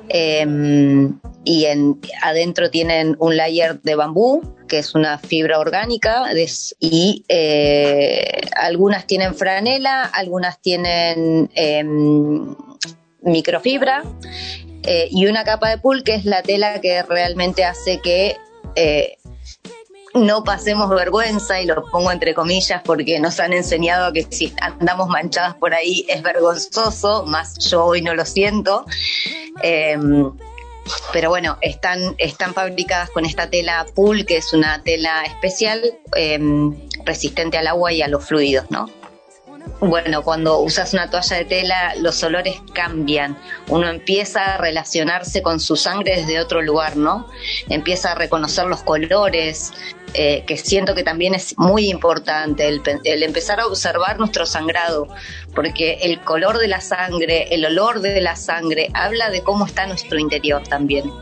em, 0.08 1.18
y 1.44 1.64
en, 1.64 2.00
adentro 2.22 2.70
tienen 2.70 3.16
un 3.18 3.36
layer 3.36 3.80
de 3.82 3.96
bambú, 3.96 4.42
que 4.68 4.78
es 4.78 4.94
una 4.94 5.18
fibra 5.18 5.58
orgánica, 5.58 6.26
y 6.78 7.24
eh, 7.28 8.40
algunas 8.56 9.08
tienen 9.08 9.34
franela, 9.34 10.04
algunas 10.04 10.60
tienen 10.60 11.50
em, 11.56 12.54
microfibra, 13.22 14.04
eh, 14.84 15.08
y 15.10 15.26
una 15.26 15.42
capa 15.42 15.68
de 15.70 15.78
pool, 15.78 16.04
que 16.04 16.14
es 16.14 16.24
la 16.24 16.42
tela 16.42 16.80
que 16.80 17.02
realmente 17.02 17.64
hace 17.64 17.98
que 17.98 18.36
eh, 18.76 19.16
no 20.14 20.44
pasemos 20.44 20.88
vergüenza, 20.88 21.60
y 21.60 21.66
lo 21.66 21.84
pongo 21.90 22.10
entre 22.12 22.34
comillas 22.34 22.82
porque 22.84 23.18
nos 23.18 23.40
han 23.40 23.52
enseñado 23.52 24.12
que 24.12 24.26
si 24.30 24.54
andamos 24.60 25.08
manchadas 25.08 25.54
por 25.56 25.74
ahí 25.74 26.06
es 26.08 26.22
vergonzoso, 26.22 27.26
más 27.26 27.58
yo 27.58 27.84
hoy 27.84 28.00
no 28.00 28.14
lo 28.14 28.24
siento. 28.24 28.86
Em, 29.62 30.30
pero 31.12 31.30
bueno, 31.30 31.58
están, 31.60 32.14
están 32.18 32.54
fabricadas 32.54 33.10
con 33.10 33.24
esta 33.24 33.50
tela 33.50 33.86
pool, 33.94 34.24
que 34.24 34.36
es 34.36 34.52
una 34.52 34.82
tela 34.82 35.24
especial, 35.24 35.82
em, 36.14 36.74
resistente 37.04 37.58
al 37.58 37.66
agua 37.66 37.92
y 37.92 38.02
a 38.02 38.08
los 38.08 38.24
fluidos, 38.24 38.70
¿no? 38.70 38.88
Bueno, 39.86 40.22
cuando 40.22 40.60
usas 40.60 40.94
una 40.94 41.10
toalla 41.10 41.36
de 41.36 41.44
tela, 41.44 41.94
los 41.96 42.22
olores 42.22 42.54
cambian. 42.72 43.36
Uno 43.68 43.86
empieza 43.90 44.54
a 44.54 44.56
relacionarse 44.56 45.42
con 45.42 45.60
su 45.60 45.76
sangre 45.76 46.16
desde 46.16 46.40
otro 46.40 46.62
lugar, 46.62 46.96
¿no? 46.96 47.28
Empieza 47.68 48.12
a 48.12 48.14
reconocer 48.14 48.64
los 48.64 48.82
colores, 48.82 49.72
eh, 50.14 50.44
que 50.46 50.56
siento 50.56 50.94
que 50.94 51.02
también 51.02 51.34
es 51.34 51.58
muy 51.58 51.90
importante, 51.90 52.66
el, 52.66 52.80
el, 53.04 53.22
empezar 53.22 53.60
a 53.60 53.66
observar 53.66 54.18
nuestro 54.18 54.46
sangrado, 54.46 55.08
porque 55.54 55.98
el 56.00 56.18
color 56.22 56.56
de 56.56 56.68
la 56.68 56.80
sangre, 56.80 57.54
el 57.54 57.66
olor 57.66 58.00
de 58.00 58.22
la 58.22 58.36
sangre, 58.36 58.88
habla 58.94 59.28
de 59.28 59.42
cómo 59.42 59.66
está 59.66 59.86
nuestro 59.86 60.18
interior 60.18 60.66
también. 60.66 61.12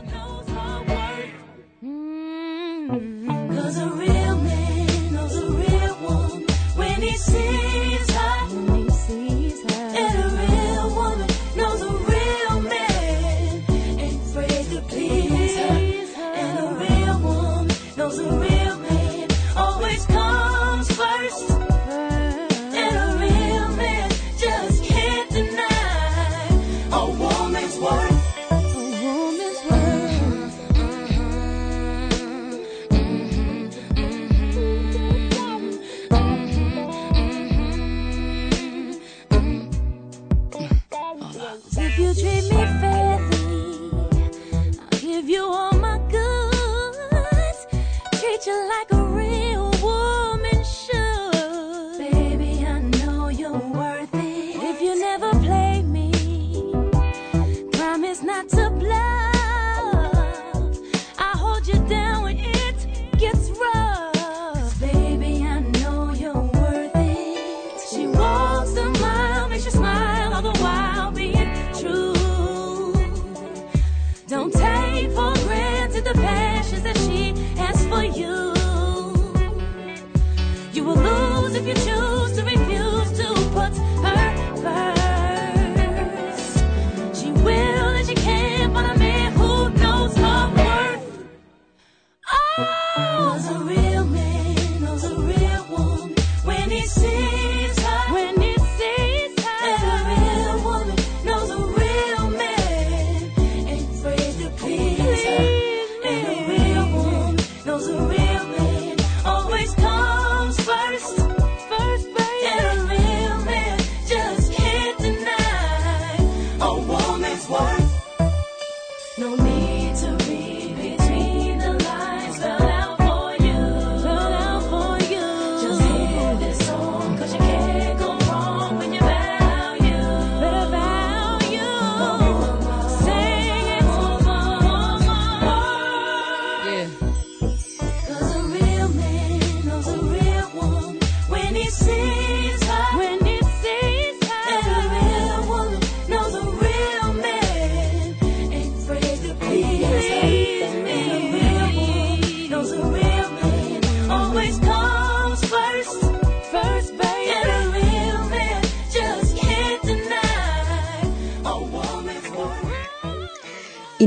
Y 80.73 81.02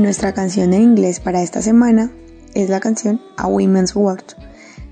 nuestra 0.07 0.33
canción 0.33 0.71
en 0.71 0.83
inglés 0.83 1.19
para 1.19 1.43
esta 1.43 1.61
semana 1.61 2.09
es 2.53 2.69
la 2.69 2.79
canción 2.79 3.19
A 3.35 3.47
Women's 3.47 3.93
World 3.93 4.37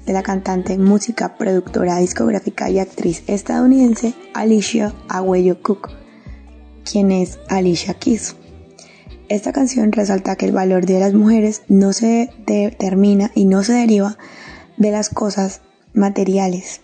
de 0.06 0.12
la 0.12 0.24
cantante, 0.24 0.78
música, 0.78 1.38
productora 1.38 2.00
discográfica 2.00 2.70
y 2.70 2.80
actriz 2.80 3.24
estadounidense 3.28 4.14
Alicia 4.34 4.94
Aguayo 5.08 5.62
Cook, 5.62 5.90
quien 6.84 7.14
es 7.14 7.40
Alicia 7.48 7.94
Keys. 7.94 8.36
Esta 9.30 9.54
canción 9.54 9.94
resalta 9.94 10.36
que 10.36 10.48
el 10.48 10.52
valor 10.52 10.86
de 10.86 11.00
las 11.00 11.14
mujeres 11.14 11.62
no 11.70 11.94
se 11.94 12.30
determina 12.46 13.32
y 13.36 13.46
no 13.46 13.64
se 13.64 13.72
deriva 13.72 14.18
de 14.76 14.92
las 14.92 15.08
cosas 15.08 15.62
materiales 15.94 16.82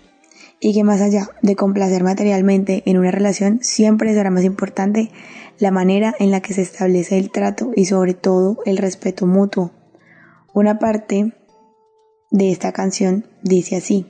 y 0.62 0.74
que 0.74 0.84
más 0.84 1.02
allá 1.02 1.30
de 1.42 1.56
complacer 1.56 2.04
materialmente 2.04 2.84
en 2.86 3.00
una 3.00 3.12
relación 3.12 3.60
siempre 3.64 4.14
será 4.14 4.30
más 4.30 4.44
importante 4.44 5.12
la 5.58 5.72
manera 5.72 6.16
en 6.20 6.32
la 6.32 6.40
que 6.40 6.54
se 6.54 6.62
establece 6.62 7.18
el 7.18 7.32
trato 7.32 7.72
y 7.76 7.86
sobre 7.86 8.14
todo 8.14 8.60
el 8.66 8.78
respeto 8.78 9.26
mutuo. 9.26 9.72
Una 10.54 10.80
parte 10.80 11.34
de 12.30 12.52
esta 12.52 12.72
canción 12.72 13.26
dice 13.42 13.76
así, 13.76 14.06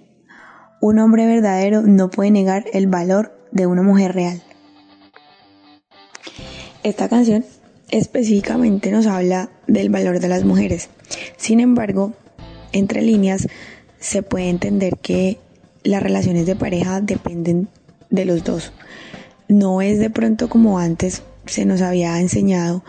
un 0.82 1.00
hombre 1.00 1.26
verdadero 1.26 1.84
no 1.84 2.10
puede 2.10 2.32
negar 2.32 2.66
el 2.74 2.88
valor 2.88 3.32
de 3.52 3.66
una 3.66 3.82
mujer 3.82 4.14
real. 4.14 4.44
Esta 6.84 7.08
canción 7.08 7.46
específicamente 7.92 8.92
nos 8.92 9.06
habla 9.06 9.50
del 9.68 9.90
valor 9.90 10.20
de 10.20 10.28
las 10.28 10.44
mujeres. 10.44 10.90
Sin 11.38 11.60
embargo, 11.60 12.14
entre 12.74 13.02
líneas 13.02 13.48
se 14.00 14.24
puede 14.24 14.50
entender 14.50 14.98
que 14.98 15.38
las 15.84 16.04
relaciones 16.04 16.46
de 16.46 16.56
pareja 16.56 17.02
dependen 17.02 17.68
de 18.10 18.26
los 18.26 18.44
dos. 18.44 18.72
No 19.48 19.82
es 19.82 20.00
de 20.00 20.10
pronto 20.10 20.50
como 20.50 20.80
antes 20.80 21.24
se 21.46 21.66
nos 21.66 21.82
había 21.82 22.20
enseñado 22.20 22.84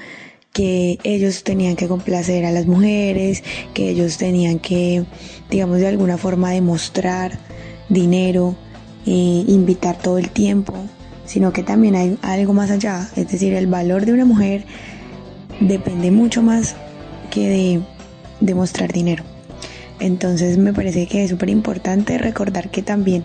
que 0.53 0.99
ellos 1.03 1.45
tenían 1.45 1.77
que 1.77 1.89
complacer 1.89 2.45
a 2.45 2.53
las 2.53 2.67
mujeres, 2.67 3.43
que 3.73 3.89
ellos 3.89 4.19
tenían 4.19 4.59
que, 4.59 5.05
digamos, 5.51 5.79
de 5.79 5.89
alguna 5.89 6.19
forma 6.19 6.51
demostrar 6.51 7.39
dinero, 7.89 8.55
e 9.07 9.45
invitar 9.49 9.99
todo 9.99 10.19
el 10.19 10.31
tiempo, 10.31 10.75
sino 11.27 11.53
que 11.53 11.63
también 11.63 11.97
hay 11.97 12.19
algo 12.23 12.53
más 12.53 12.71
allá, 12.71 13.09
es 13.17 13.31
decir, 13.31 13.55
el 13.55 13.67
valor 13.67 14.07
de 14.07 14.13
una 14.13 14.25
mujer 14.25 14.65
depende 15.61 16.11
mucho 16.11 16.43
más 16.43 16.77
que 17.31 17.49
de 17.49 17.81
demostrar 18.41 18.93
dinero. 18.93 19.25
Entonces 20.03 20.59
me 20.59 20.73
parece 20.73 21.07
que 21.07 21.23
es 21.23 21.31
súper 21.31 21.49
importante 21.49 22.19
recordar 22.19 22.71
que 22.71 22.83
también 22.83 23.23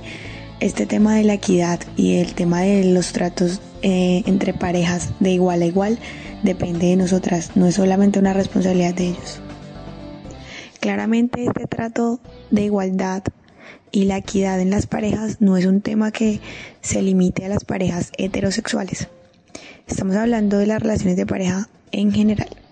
este 0.60 0.86
tema 0.86 1.16
de 1.16 1.24
la 1.24 1.34
equidad 1.34 1.80
y 1.96 2.18
el 2.18 2.36
tema 2.36 2.62
de 2.62 2.84
los 2.84 3.14
tratos 3.14 3.62
eh, 3.82 4.22
entre 4.28 4.54
parejas 4.54 5.10
de 5.20 5.32
igual 5.32 5.64
a 5.64 5.66
igual 5.66 5.98
depende 6.44 6.86
de 6.86 6.96
nosotras, 6.96 7.54
no 7.56 7.66
es 7.66 7.74
solamente 7.74 8.20
una 8.20 8.34
responsabilidad 8.34 8.94
de 8.94 9.08
ellos. 9.08 9.42
Claramente 10.80 11.46
este 11.46 11.66
trato 11.66 12.20
de 12.52 12.66
igualdad 12.66 13.24
y 13.92 14.06
la 14.06 14.18
equidad 14.18 14.60
en 14.62 14.70
las 14.70 14.86
parejas 14.86 15.38
no 15.42 15.58
es 15.58 15.66
un 15.66 15.82
tema 15.82 16.12
que 16.12 16.42
se 16.82 17.02
limite 17.02 17.44
a 17.44 17.50
las 17.50 17.66
parejas 17.66 18.12
heterosexuales. 18.20 19.08
Estamos 19.88 20.16
hablando 20.16 20.60
de 20.60 20.68
las 20.68 20.80
relaciones 20.80 21.18
de 21.18 21.26
pareja 21.26 21.70
en 21.92 22.12
general. 22.12 22.67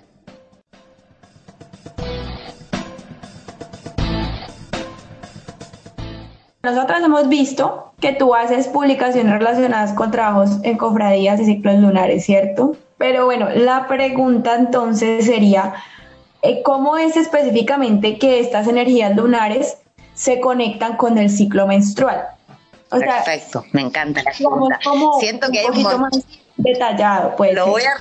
Nosotras 6.65 7.03
hemos 7.03 7.29
visto 7.29 7.93
que 8.01 8.11
tú 8.11 8.33
haces 8.33 8.67
publicaciones 8.67 9.31
relacionadas 9.33 9.93
con 9.93 10.09
trabajos 10.09 10.57
en 10.63 10.77
cofradías 10.77 11.39
y 11.39 11.45
ciclos 11.45 11.75
lunares, 11.75 12.25
¿cierto? 12.25 12.75
Pero 12.97 13.25
bueno, 13.25 13.49
la 13.49 13.87
pregunta 13.87 14.55
entonces 14.55 15.25
sería, 15.25 15.75
eh, 16.41 16.63
¿cómo 16.63 16.97
es 16.97 17.17
específicamente 17.17 18.17
que 18.17 18.39
estas 18.39 18.67
energías 18.67 19.15
lunares 19.15 19.77
se 20.15 20.39
conectan 20.39 20.97
con 20.97 21.19
el 21.19 21.29
ciclo 21.29 21.67
menstrual? 21.67 22.29
Perfecto, 22.89 23.63
me 23.71 23.81
encanta 23.81 24.23
la 24.23 24.31
pregunta. 24.31 24.79
Siento 25.19 25.47
que 25.51 25.65
un 25.65 25.73
hay 25.75 25.85
un 25.85 26.01
más 26.01 26.25
detallado, 26.57 27.35
pues. 27.35 27.53
Lo 27.53 27.67
voy 27.67 27.83
a, 27.83 27.93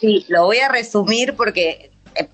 sí, 0.00 0.24
lo 0.28 0.44
voy 0.44 0.58
a 0.58 0.68
resumir 0.68 1.34
porque 1.34 1.90
eh, 2.14 2.28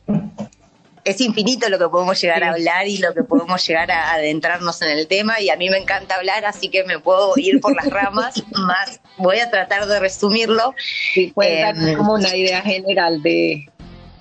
es 1.04 1.20
infinito 1.20 1.68
lo 1.68 1.78
que 1.78 1.88
podemos 1.88 2.20
llegar 2.20 2.42
a 2.44 2.50
hablar 2.50 2.88
y 2.88 2.98
lo 2.98 3.12
que 3.12 3.22
podemos 3.22 3.64
llegar 3.66 3.90
a 3.90 4.14
adentrarnos 4.14 4.80
en 4.82 4.90
el 4.90 5.06
tema 5.06 5.40
y 5.40 5.50
a 5.50 5.56
mí 5.56 5.68
me 5.68 5.76
encanta 5.76 6.16
hablar, 6.16 6.44
así 6.46 6.68
que 6.68 6.84
me 6.84 6.98
puedo 6.98 7.34
ir 7.36 7.60
por 7.60 7.76
las 7.76 7.90
ramas, 7.90 8.42
más 8.52 9.00
voy 9.18 9.38
a 9.40 9.50
tratar 9.50 9.86
de 9.86 10.00
resumirlo. 10.00 10.74
Sí, 11.12 11.32
em, 11.40 11.96
como 11.96 12.14
una 12.14 12.34
idea 12.34 12.62
general 12.62 13.22
de... 13.22 13.68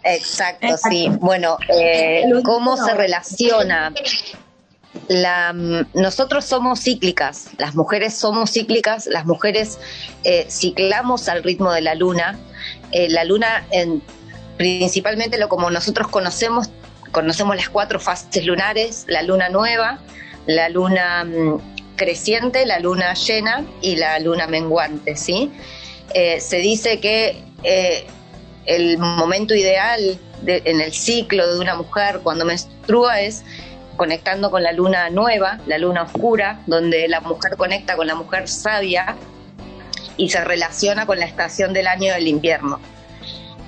Exacto, 0.04 0.68
sí. 0.90 1.10
Bueno, 1.22 1.58
eh, 1.70 2.24
¿cómo 2.44 2.76
se 2.76 2.94
relaciona? 2.94 3.94
La, 5.08 5.54
nosotros 5.54 6.44
somos 6.44 6.82
cíclicas, 6.82 7.48
las 7.58 7.74
mujeres 7.74 8.14
somos 8.14 8.52
cíclicas, 8.52 9.08
las 9.08 9.26
mujeres 9.26 9.80
eh, 10.26 10.46
ciclamos 10.50 11.30
al 11.30 11.42
ritmo 11.42 11.72
de 11.72 11.82
la 11.82 11.96
luna. 11.96 12.38
Eh, 12.92 13.10
la 13.10 13.24
luna 13.24 13.66
en 13.72 14.04
principalmente 14.58 15.38
lo 15.38 15.50
como 15.50 15.70
nosotros 15.70 16.08
conocemos, 16.08 16.70
conocemos 17.12 17.56
las 17.56 17.70
cuatro 17.70 18.00
fases 18.00 18.46
lunares, 18.46 19.06
la 19.08 19.22
luna 19.24 19.50
nueva, 19.50 20.00
la 20.46 20.70
luna 20.70 21.24
mm, 21.24 21.96
creciente, 21.96 22.66
la 22.66 22.80
luna 22.80 23.14
llena 23.14 23.66
y 23.82 23.96
la 23.96 24.20
luna 24.20 24.48
menguante, 24.48 25.16
¿sí? 25.16 25.52
Eh, 26.14 26.40
se 26.40 26.58
dice 26.58 27.00
que 27.00 27.44
eh, 27.64 28.06
el 28.66 28.98
momento 28.98 29.56
ideal 29.56 30.20
en 30.46 30.82
el 30.82 30.94
ciclo 30.94 31.54
de 31.54 31.60
una 31.60 31.76
mujer 31.76 32.20
cuando 32.22 32.46
menstrua 32.46 33.22
es 33.22 33.44
conectando 33.96 34.52
con 34.52 34.64
la 34.64 34.72
luna 34.72 35.10
nueva, 35.10 35.60
la 35.66 35.78
luna 35.78 36.04
oscura, 36.04 36.60
donde 36.66 37.08
la 37.08 37.22
mujer 37.22 37.56
conecta 37.58 37.96
con 37.96 38.08
la 38.08 38.16
mujer 38.16 38.48
sabia 38.48 39.16
y 40.18 40.30
se 40.30 40.44
relaciona 40.44 41.06
con 41.06 41.20
la 41.20 41.26
estación 41.26 41.74
del 41.74 41.88
año 41.88 42.14
del 42.14 42.28
invierno. 42.28 42.80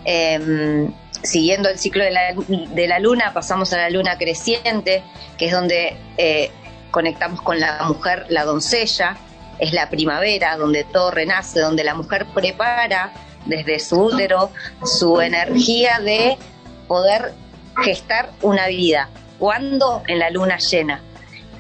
Em, 0.06 0.94
siguiendo 1.24 1.70
el 1.70 1.80
ciclo 1.80 2.04
de 2.04 2.88
la, 2.88 3.00
luna, 3.00 3.34
pasamos 3.34 3.74
a 3.74 3.78
la 3.78 3.90
luna 3.90 4.18
creciente, 4.18 5.04
que 5.38 5.48
es 5.48 5.52
donde 5.52 5.98
eh, 6.18 6.52
conectamos 6.92 7.42
con 7.42 7.60
la 7.60 7.84
mujer, 7.88 8.26
la 8.30 8.46
doncella, 8.46 9.18
es 9.58 9.74
la 9.74 9.90
primavera, 9.90 10.58
donde 10.58 10.84
todo 10.84 11.12
renace, 11.12 11.60
donde 11.60 11.84
la 11.84 11.96
mujer 11.96 12.28
prepara 12.34 13.12
desde 13.46 13.80
su 13.80 14.02
útero 14.02 14.52
su 14.84 15.22
energía 15.22 16.00
de 16.00 16.38
poder 16.88 17.34
gestar 17.84 18.30
una 18.42 18.68
vida. 18.68 19.10
¿Cuándo? 19.40 20.04
En 20.08 20.20
la 20.20 20.30
luna 20.30 20.58
llena. 20.58 21.02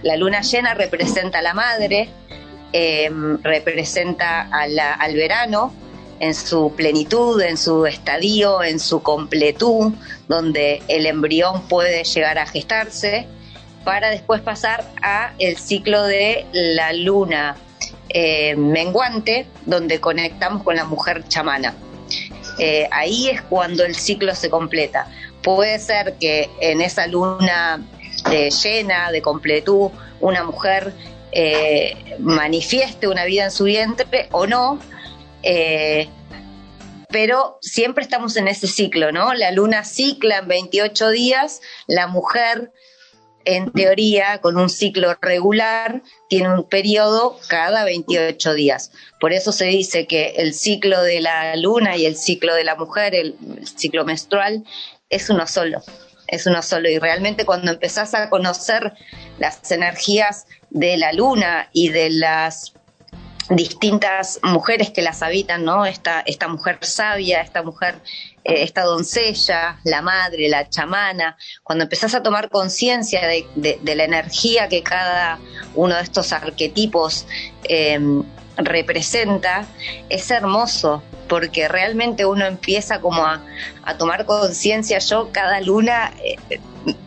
La 0.03 0.15
luna 0.17 0.41
llena 0.41 0.73
representa 0.73 1.39
a 1.39 1.41
la 1.41 1.53
madre, 1.53 2.09
em, 2.71 3.41
representa 3.41 4.47
al 4.51 5.15
verano, 5.15 5.73
en 6.19 6.33
su 6.33 6.73
plenitud, 6.75 7.41
en 7.41 7.57
su 7.57 7.85
estadio, 7.85 8.63
en 8.63 8.79
su 8.79 9.01
completud, 9.01 9.93
donde 10.27 10.81
el 10.87 11.05
embrión 11.05 11.67
puede 11.67 12.03
llegar 12.03 12.37
a 12.37 12.45
gestarse, 12.45 13.27
para 13.83 14.09
después 14.09 14.41
pasar 14.41 14.83
a 15.01 15.33
el 15.39 15.57
ciclo 15.57 16.03
de 16.03 16.45
la 16.51 16.91
luna 16.91 17.55
eh, 18.09 18.55
menguante, 18.55 19.45
donde 19.65 19.99
conectamos 19.99 20.63
con 20.63 20.75
la 20.75 20.85
mujer 20.85 21.23
chamana. 21.27 21.75
Eh, 22.57 22.87
ahí 22.91 23.29
es 23.29 23.41
cuando 23.41 23.83
el 23.83 23.95
ciclo 23.95 24.33
se 24.33 24.49
completa. 24.49 25.07
Puede 25.43 25.77
ser 25.79 26.15
que 26.19 26.49
en 26.61 26.81
esa 26.81 27.07
luna 27.07 27.85
eh, 28.31 28.49
llena 28.49 29.11
de 29.11 29.21
completud 29.21 29.91
una 30.19 30.43
mujer 30.43 30.93
manifieste 32.19 33.09
una 33.09 33.25
vida 33.25 33.43
en 33.43 33.51
su 33.51 33.65
vientre 33.65 34.29
o 34.31 34.47
no, 34.47 34.79
eh, 35.45 36.09
pero 37.09 37.59
siempre 37.61 38.03
estamos 38.03 38.35
en 38.35 38.47
ese 38.47 38.67
ciclo, 38.67 39.11
¿no? 39.11 39.33
La 39.33 39.51
luna 39.51 39.85
cicla 39.85 40.39
en 40.39 40.47
28 40.47 41.09
días, 41.11 41.61
la 41.87 42.07
mujer, 42.07 42.73
en 43.45 43.71
teoría, 43.71 44.41
con 44.41 44.57
un 44.57 44.69
ciclo 44.69 45.15
regular, 45.21 46.01
tiene 46.27 46.51
un 46.51 46.67
periodo 46.67 47.39
cada 47.47 47.85
28 47.85 48.55
días. 48.55 48.91
Por 49.19 49.33
eso 49.33 49.51
se 49.51 49.65
dice 49.65 50.07
que 50.07 50.33
el 50.37 50.53
ciclo 50.53 51.03
de 51.03 51.21
la 51.21 51.55
luna 51.55 51.95
y 51.95 52.07
el 52.07 52.17
ciclo 52.17 52.55
de 52.55 52.63
la 52.63 52.75
mujer, 52.75 53.13
el, 53.13 53.37
el 53.57 53.67
ciclo 53.67 54.03
menstrual, 54.03 54.65
es 55.09 55.29
uno 55.29 55.47
solo 55.47 55.83
es 56.27 56.47
uno 56.47 56.61
solo. 56.61 56.89
Y 56.89 56.97
realmente 56.99 57.45
cuando 57.45 57.71
empezás 57.71 58.13
a 58.13 58.29
conocer 58.29 58.93
las 59.37 59.71
energías 59.71 60.47
de 60.69 60.97
la 60.97 61.13
luna 61.13 61.69
y 61.71 61.89
de 61.89 62.09
las 62.09 62.73
distintas 63.49 64.39
mujeres 64.43 64.89
que 64.89 65.01
las 65.01 65.21
habitan, 65.21 65.63
¿no? 65.63 65.85
Esta, 65.85 66.21
esta 66.21 66.47
mujer 66.47 66.79
sabia, 66.81 67.41
esta 67.41 67.61
mujer, 67.63 67.95
eh, 68.43 68.63
esta 68.63 68.83
doncella, 68.83 69.79
la 69.83 70.01
madre, 70.01 70.49
la 70.49 70.69
chamana, 70.69 71.37
cuando 71.63 71.83
empezás 71.83 72.15
a 72.15 72.23
tomar 72.23 72.49
conciencia 72.49 73.21
de, 73.27 73.79
la 73.83 74.03
energía 74.03 74.67
que 74.67 74.83
cada 74.83 75.39
uno 75.75 75.95
de 75.95 76.01
estos 76.01 76.33
arquetipos 76.33 77.27
eh, 77.63 77.99
representa, 78.57 79.65
es 80.09 80.31
hermoso, 80.31 81.03
porque 81.27 81.67
realmente 81.67 82.25
uno 82.25 82.45
empieza 82.45 82.99
como 83.01 83.25
a, 83.25 83.41
tomar 83.97 84.25
conciencia, 84.25 84.99
yo 84.99 85.29
cada 85.31 85.61
luna 85.61 86.11
eh, 86.23 86.59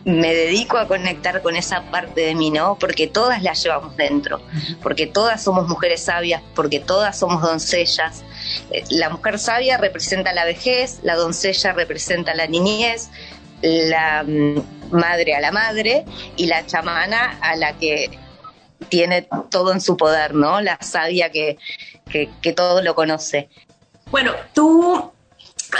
me 0.05 0.33
dedico 0.33 0.77
a 0.77 0.87
conectar 0.87 1.41
con 1.41 1.55
esa 1.55 1.83
parte 1.83 2.21
de 2.21 2.35
mí, 2.35 2.51
¿no? 2.51 2.77
Porque 2.79 3.07
todas 3.07 3.41
las 3.43 3.63
llevamos 3.63 3.95
dentro, 3.95 4.41
porque 4.81 5.07
todas 5.07 5.43
somos 5.43 5.67
mujeres 5.67 6.03
sabias, 6.03 6.41
porque 6.55 6.79
todas 6.79 7.17
somos 7.17 7.41
doncellas. 7.41 8.23
Eh, 8.71 8.83
la 8.89 9.09
mujer 9.09 9.39
sabia 9.39 9.77
representa 9.77 10.33
la 10.33 10.45
vejez, 10.45 10.99
la 11.03 11.15
doncella 11.15 11.73
representa 11.73 12.33
la 12.33 12.47
niñez, 12.47 13.09
la 13.61 14.23
mm, 14.23 14.61
madre 14.91 15.35
a 15.35 15.41
la 15.41 15.51
madre 15.51 16.05
y 16.35 16.47
la 16.47 16.65
chamana 16.65 17.37
a 17.41 17.55
la 17.55 17.77
que 17.77 18.09
tiene 18.89 19.27
todo 19.49 19.73
en 19.73 19.81
su 19.81 19.97
poder, 19.97 20.33
¿no? 20.33 20.61
La 20.61 20.77
sabia 20.81 21.31
que, 21.31 21.57
que, 22.09 22.29
que 22.41 22.53
todo 22.53 22.81
lo 22.81 22.95
conoce. 22.95 23.49
Bueno, 24.11 24.31
tú 24.53 25.11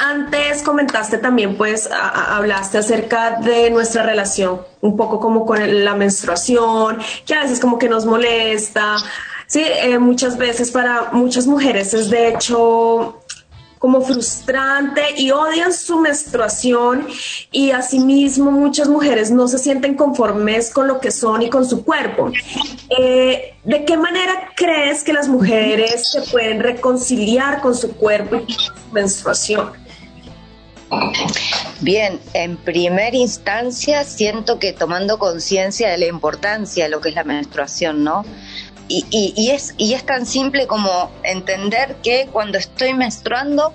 antes 0.06 0.62
comentaste 0.62 1.18
también, 1.18 1.58
pues, 1.58 1.89
hablaste 1.92 2.78
acerca 2.78 3.39
de 3.39 3.72
nuestra 3.72 4.04
relación, 4.04 4.62
un 4.82 4.96
poco 4.96 5.20
como 5.20 5.46
con 5.46 5.84
la 5.84 5.96
menstruación, 5.96 7.00
que 7.26 7.34
a 7.34 7.42
veces 7.42 7.60
como 7.60 7.80
que 7.80 7.89
nos 7.89 8.06
molesta. 8.06 8.98
Sí, 9.48 9.63
eh, 9.65 9.98
muchas 9.98 10.38
veces 10.38 10.70
para 10.70 11.10
muchas 11.12 11.48
mujeres 11.48 11.94
es 11.96 12.10
de 12.12 12.28
hecho 12.30 13.18
como 13.80 14.02
frustrante 14.02 15.02
y 15.18 15.32
odian 15.32 15.74
su 15.74 16.00
menstruación 16.00 17.08
y 17.52 17.72
asimismo 17.72 18.52
muchas 18.52 18.89
mujeres 18.89 19.32
no 19.32 19.48
se 19.48 19.58
sienten 19.58 19.96
conformes 19.96 20.70
con 20.70 20.88
lo 20.88 21.00
que 21.00 21.12
son 21.12 21.42
y 21.42 21.50
con 21.50 21.68
su 21.68 21.84
cuerpo. 21.86 22.30
Eh, 22.89 23.56
¿De 23.63 23.86
qué 23.86 23.98
manera 23.98 24.52
crees 24.56 25.04
que 25.04 25.13
las 25.13 25.30
mujeres 25.30 26.12
se 26.12 26.22
pueden 26.24 26.60
reconciliar 26.60 27.62
con 27.62 27.74
su 27.74 27.96
cuerpo 27.96 28.36
y 28.36 28.39
con 28.54 28.65
su 28.65 28.74
menstruación? 28.92 29.72
Bien, 31.82 32.20
en 32.34 32.58
primera 32.58 33.15
instancia 33.15 34.04
siento 34.04 34.60
que 34.60 34.74
tomando 34.74 35.20
conciencia 35.20 35.89
de 35.89 35.98
la 35.98 36.08
importancia 36.08 36.86
de 36.86 36.89
lo 36.89 37.00
que 37.00 37.10
es 37.10 37.15
la 37.15 37.24
menstruación, 37.24 38.04
¿no? 38.04 38.26
Y, 38.91 39.52
es, 39.52 39.75
y 39.78 39.93
es 39.93 40.04
tan 40.04 40.25
simple 40.25 40.65
como 40.65 41.12
entender 41.21 41.97
que 42.02 42.28
cuando 42.32 42.58
estoy 42.58 42.95
menstruando, 42.95 43.71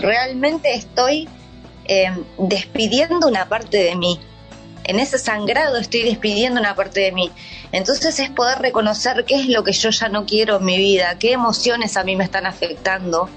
realmente 0.00 0.74
estoy 0.74 1.28
eh, 1.84 2.10
despidiendo 2.38 3.28
una 3.28 3.46
parte 3.46 3.76
de 3.76 3.94
mí. 3.94 4.18
En 4.84 5.00
ese 5.00 5.18
sangrado 5.18 5.76
estoy 5.76 6.02
despidiendo 6.02 6.60
una 6.60 6.74
parte 6.74 7.00
de 7.00 7.12
mí. 7.12 7.30
Entonces 7.72 8.18
es 8.18 8.30
poder 8.30 8.58
reconocer 8.60 9.24
qué 9.26 9.34
es 9.34 9.48
lo 9.48 9.64
que 9.64 9.72
yo 9.72 9.90
ya 9.90 10.08
no 10.08 10.24
quiero 10.24 10.56
en 10.56 10.64
mi 10.64 10.78
vida, 10.78 11.18
qué 11.18 11.32
emociones 11.32 11.98
a 11.98 12.04
mí 12.04 12.16
me 12.16 12.24
están 12.24 12.46
afectando 12.46 13.28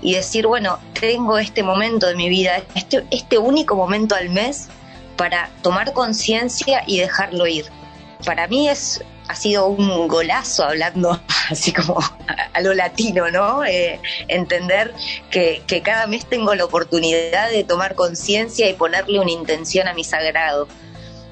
y 0.00 0.14
decir, 0.14 0.48
bueno, 0.48 0.80
tengo 0.98 1.38
este 1.38 1.62
momento 1.62 2.06
de 2.08 2.16
mi 2.16 2.28
vida, 2.28 2.62
este, 2.74 3.04
este 3.10 3.38
único 3.38 3.76
momento 3.76 4.16
al 4.16 4.30
mes 4.30 4.68
para 5.16 5.50
tomar 5.62 5.92
conciencia 5.92 6.82
y 6.86 6.98
dejarlo 6.98 7.46
ir. 7.46 7.66
Para 8.24 8.48
mí 8.48 8.68
es 8.68 9.02
ha 9.28 9.34
sido 9.34 9.66
un 9.66 10.08
golazo 10.08 10.64
hablando 10.64 11.20
así 11.50 11.72
como 11.72 11.98
a, 12.52 12.60
lo 12.60 12.74
latino, 12.74 13.30
¿no? 13.30 13.64
Eh, 13.64 14.00
entender 14.28 14.94
que, 15.30 15.62
cada 15.82 16.06
mes 16.06 16.26
tengo 16.26 16.54
la 16.54 16.64
oportunidad 16.64 17.50
de 17.50 17.64
tomar 17.64 17.94
conciencia 17.94 18.68
y 18.68 18.74
ponerle 18.74 19.18
una 19.18 19.30
intención 19.30 19.88
a 19.88 19.94
mi 19.94 20.04
sagrado. 20.04 20.68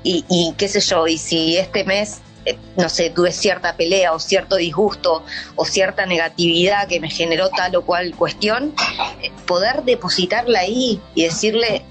Y, 0.03 0.25
y, 0.29 0.55
qué 0.57 0.69
sé 0.69 0.81
yo, 0.81 1.07
y 1.07 1.19
si 1.19 1.59
este 1.59 1.85
mes, 1.85 2.21
eh, 2.47 2.57
no 2.77 2.89
sé, 2.89 3.11
tuve 3.11 3.33
cierta 3.33 3.77
pelea 3.77 4.13
o 4.13 4.19
cierto 4.19 4.57
disgusto 4.57 5.23
o 5.57 5.65
cierta 5.67 6.07
negatividad 6.07 6.89
que 6.89 7.01
me 7.01 7.11
generó 7.11 7.51
tal 7.51 7.77
o 7.77 7.83
cual 7.83 8.15
cuestión, 8.17 8.75
eh, 9.23 9.31
poder 9.47 9.83
depositarla 9.83 10.61
ahí 10.61 11.01
y 11.15 11.25
decirle, 11.25 11.85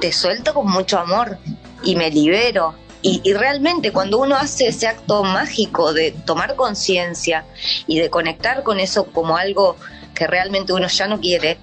te 0.00 0.12
suelto 0.12 0.54
con 0.54 0.70
mucho 0.70 0.98
amor 0.98 1.38
y 1.84 1.94
me 1.96 2.10
libero 2.10 2.74
y, 3.02 3.32
realmente 3.32 3.90
cuando 3.90 4.18
uno 4.18 4.36
hace 4.36 4.68
ese 4.68 4.86
acto 4.86 5.24
mágico 5.24 5.92
de 5.92 6.12
tomar 6.12 6.54
conciencia 6.54 7.44
y 7.88 7.98
de 7.98 8.10
conectar 8.10 8.62
con 8.62 8.78
eso 8.78 9.06
como 9.06 9.36
algo 9.36 9.76
que 10.14 10.26
realmente 10.28 10.72
uno 10.72 10.86
ya 10.86 11.08
no 11.08 11.20
quiere, 11.20 11.58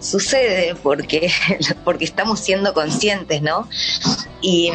sucede 0.00 0.74
porque, 0.74 1.30
porque 1.84 2.04
estamos 2.04 2.40
siendo 2.40 2.72
conscientes, 2.72 3.42
¿no? 3.42 3.68
Y, 4.40 4.70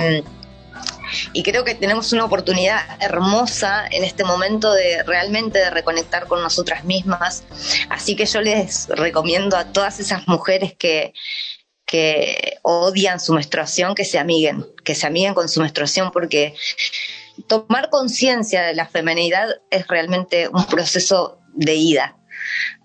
y 1.34 1.42
creo 1.42 1.64
que 1.64 1.74
tenemos 1.74 2.14
una 2.14 2.26
oportunidad 2.26 2.80
hermosa 3.00 3.86
en 3.90 4.04
este 4.04 4.24
momento 4.24 4.72
de 4.72 5.04
realmente 5.04 5.60
de 5.60 5.70
reconectar 5.72 6.28
con 6.28 6.42
nosotras 6.42 6.84
mismas. 6.84 7.44
Así 7.90 8.16
que 8.16 8.26
yo 8.26 8.42
les 8.42 8.88
recomiendo 8.88 9.58
a 9.58 9.66
todas 9.66 10.00
esas 10.00 10.28
mujeres 10.28 10.74
que, 10.74 11.14
que 11.94 12.58
odian 12.64 13.20
su 13.20 13.34
menstruación, 13.34 13.94
que 13.94 14.04
se 14.04 14.18
amiguen, 14.18 14.66
que 14.84 14.96
se 14.96 15.06
amiguen 15.06 15.36
con 15.36 15.48
su 15.48 15.62
menstruación 15.62 16.10
porque 16.12 16.56
tomar 17.46 17.92
conciencia 17.92 18.64
de 18.64 18.74
la 18.74 18.88
femenidad 18.88 19.48
es 19.70 19.88
realmente 19.88 20.48
un 20.48 20.66
proceso 20.66 21.38
de 21.54 21.76
ida. 21.76 22.18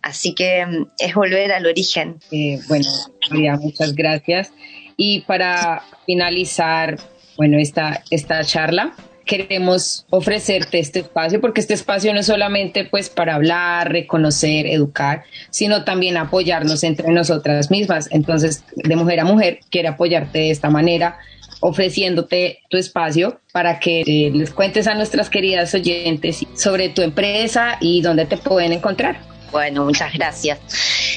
Así 0.02 0.34
que 0.34 0.66
mm, 0.66 0.88
es 0.98 1.14
volver 1.14 1.52
al 1.52 1.64
origen. 1.64 2.20
Eh, 2.30 2.60
bueno, 2.68 2.86
María, 3.30 3.56
muchas 3.56 3.94
gracias. 3.94 4.52
Y 4.98 5.22
para 5.22 5.82
finalizar, 6.04 6.98
bueno, 7.38 7.56
esta, 7.58 8.02
esta 8.10 8.44
charla, 8.44 8.92
queremos 9.28 10.06
ofrecerte 10.10 10.80
este 10.80 11.00
espacio, 11.00 11.40
porque 11.40 11.60
este 11.60 11.74
espacio 11.74 12.12
no 12.12 12.20
es 12.20 12.26
solamente 12.26 12.84
pues 12.84 13.10
para 13.10 13.34
hablar, 13.34 13.92
reconocer, 13.92 14.66
educar, 14.66 15.24
sino 15.50 15.84
también 15.84 16.16
apoyarnos 16.16 16.82
entre 16.82 17.12
nosotras 17.12 17.70
mismas. 17.70 18.08
Entonces, 18.10 18.64
de 18.74 18.96
mujer 18.96 19.20
a 19.20 19.24
mujer, 19.24 19.60
quiere 19.70 19.88
apoyarte 19.88 20.38
de 20.38 20.50
esta 20.50 20.70
manera, 20.70 21.18
ofreciéndote 21.60 22.60
tu 22.70 22.78
espacio 22.78 23.40
para 23.52 23.78
que 23.78 24.00
eh, 24.00 24.30
les 24.32 24.50
cuentes 24.50 24.86
a 24.86 24.94
nuestras 24.94 25.28
queridas 25.28 25.74
oyentes 25.74 26.46
sobre 26.56 26.88
tu 26.88 27.02
empresa 27.02 27.76
y 27.80 28.00
dónde 28.00 28.24
te 28.24 28.38
pueden 28.38 28.72
encontrar. 28.72 29.27
Bueno, 29.50 29.84
muchas 29.84 30.12
gracias. 30.12 30.58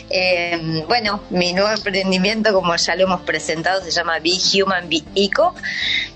Eh, 0.10 0.84
bueno, 0.88 1.22
mi 1.30 1.54
nuevo 1.54 1.70
emprendimiento, 1.70 2.54
como 2.54 2.76
ya 2.76 2.96
lo 2.96 3.04
hemos 3.04 3.22
presentado, 3.22 3.82
se 3.84 3.92
llama 3.92 4.20
Be 4.20 4.38
Human 4.54 4.90
Be 4.90 5.04
Eco. 5.16 5.54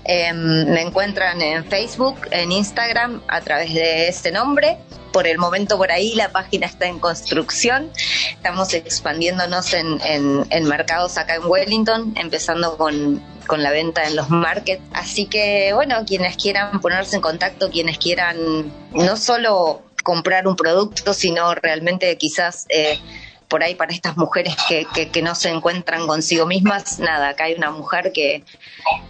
Eh, 0.04 0.32
me 0.32 0.82
encuentran 0.82 1.40
en 1.42 1.64
Facebook, 1.64 2.16
en 2.30 2.52
Instagram, 2.52 3.22
a 3.28 3.40
través 3.40 3.74
de 3.74 4.08
este 4.08 4.30
nombre. 4.32 4.78
Por 5.12 5.26
el 5.26 5.38
momento 5.38 5.78
por 5.78 5.90
ahí 5.90 6.14
la 6.14 6.30
página 6.30 6.66
está 6.66 6.86
en 6.86 6.98
construcción. 6.98 7.90
Estamos 8.30 8.74
expandiéndonos 8.74 9.72
en, 9.72 9.98
en, 10.04 10.64
mercados 10.64 11.16
acá 11.16 11.36
en 11.36 11.46
Wellington, 11.46 12.12
empezando 12.16 12.76
con, 12.76 13.22
con 13.46 13.62
la 13.62 13.70
venta 13.70 14.04
en 14.04 14.14
los 14.14 14.28
markets. 14.28 14.82
Así 14.92 15.24
que 15.24 15.72
bueno, 15.72 16.04
quienes 16.06 16.36
quieran 16.36 16.80
ponerse 16.82 17.16
en 17.16 17.22
contacto, 17.22 17.70
quienes 17.70 17.96
quieran 17.96 18.70
no 18.92 19.16
solo 19.16 19.82
comprar 20.06 20.46
un 20.46 20.54
producto, 20.54 21.12
sino 21.12 21.52
realmente 21.56 22.16
quizás 22.16 22.64
eh, 22.68 22.96
por 23.48 23.64
ahí 23.64 23.74
para 23.74 23.92
estas 23.92 24.16
mujeres 24.16 24.54
que, 24.68 25.20
no 25.20 25.34
se 25.34 25.48
encuentran 25.48 26.06
consigo 26.06 26.46
mismas, 26.46 27.00
nada, 27.00 27.30
acá 27.30 27.44
hay 27.44 27.54
una 27.54 27.72
mujer 27.72 28.12
que, 28.12 28.44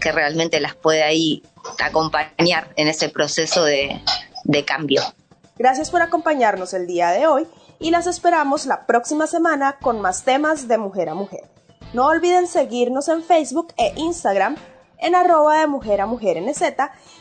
que 0.01 0.11
realmente 0.11 0.59
las 0.59 0.75
puede 0.75 1.03
ahí 1.03 1.43
acompañar 1.85 2.73
en 2.77 2.89
ese 2.89 3.11
proceso 3.11 3.63
de, 3.63 4.01
de 4.45 4.65
cambio. 4.65 5.03
Gracias 5.59 5.91
por 5.91 6.01
acompañarnos 6.01 6.73
el 6.73 6.87
día 6.87 7.11
de 7.11 7.27
hoy 7.27 7.47
y 7.79 7.91
las 7.91 8.07
esperamos 8.07 8.65
la 8.65 8.87
próxima 8.87 9.27
semana 9.27 9.77
con 9.83 10.01
más 10.01 10.25
temas 10.25 10.67
de 10.67 10.79
mujer 10.79 11.11
a 11.11 11.15
mujer. 11.15 11.45
No 11.93 12.07
olviden 12.07 12.47
seguirnos 12.47 13.09
en 13.09 13.23
Facebook 13.23 13.75
e 13.77 13.93
Instagram 13.97 14.57
en 14.97 15.15
arroba 15.15 15.61
de 15.61 15.67
mujer 15.67 16.01
a 16.01 16.07
mujer 16.07 16.41
NZ 16.41 16.63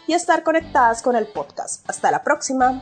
y 0.07 0.13
estar 0.13 0.43
conectadas 0.43 1.01
con 1.01 1.17
el 1.17 1.27
podcast. 1.27 1.83
Hasta 1.89 2.09
la 2.09 2.23
próxima. 2.23 2.81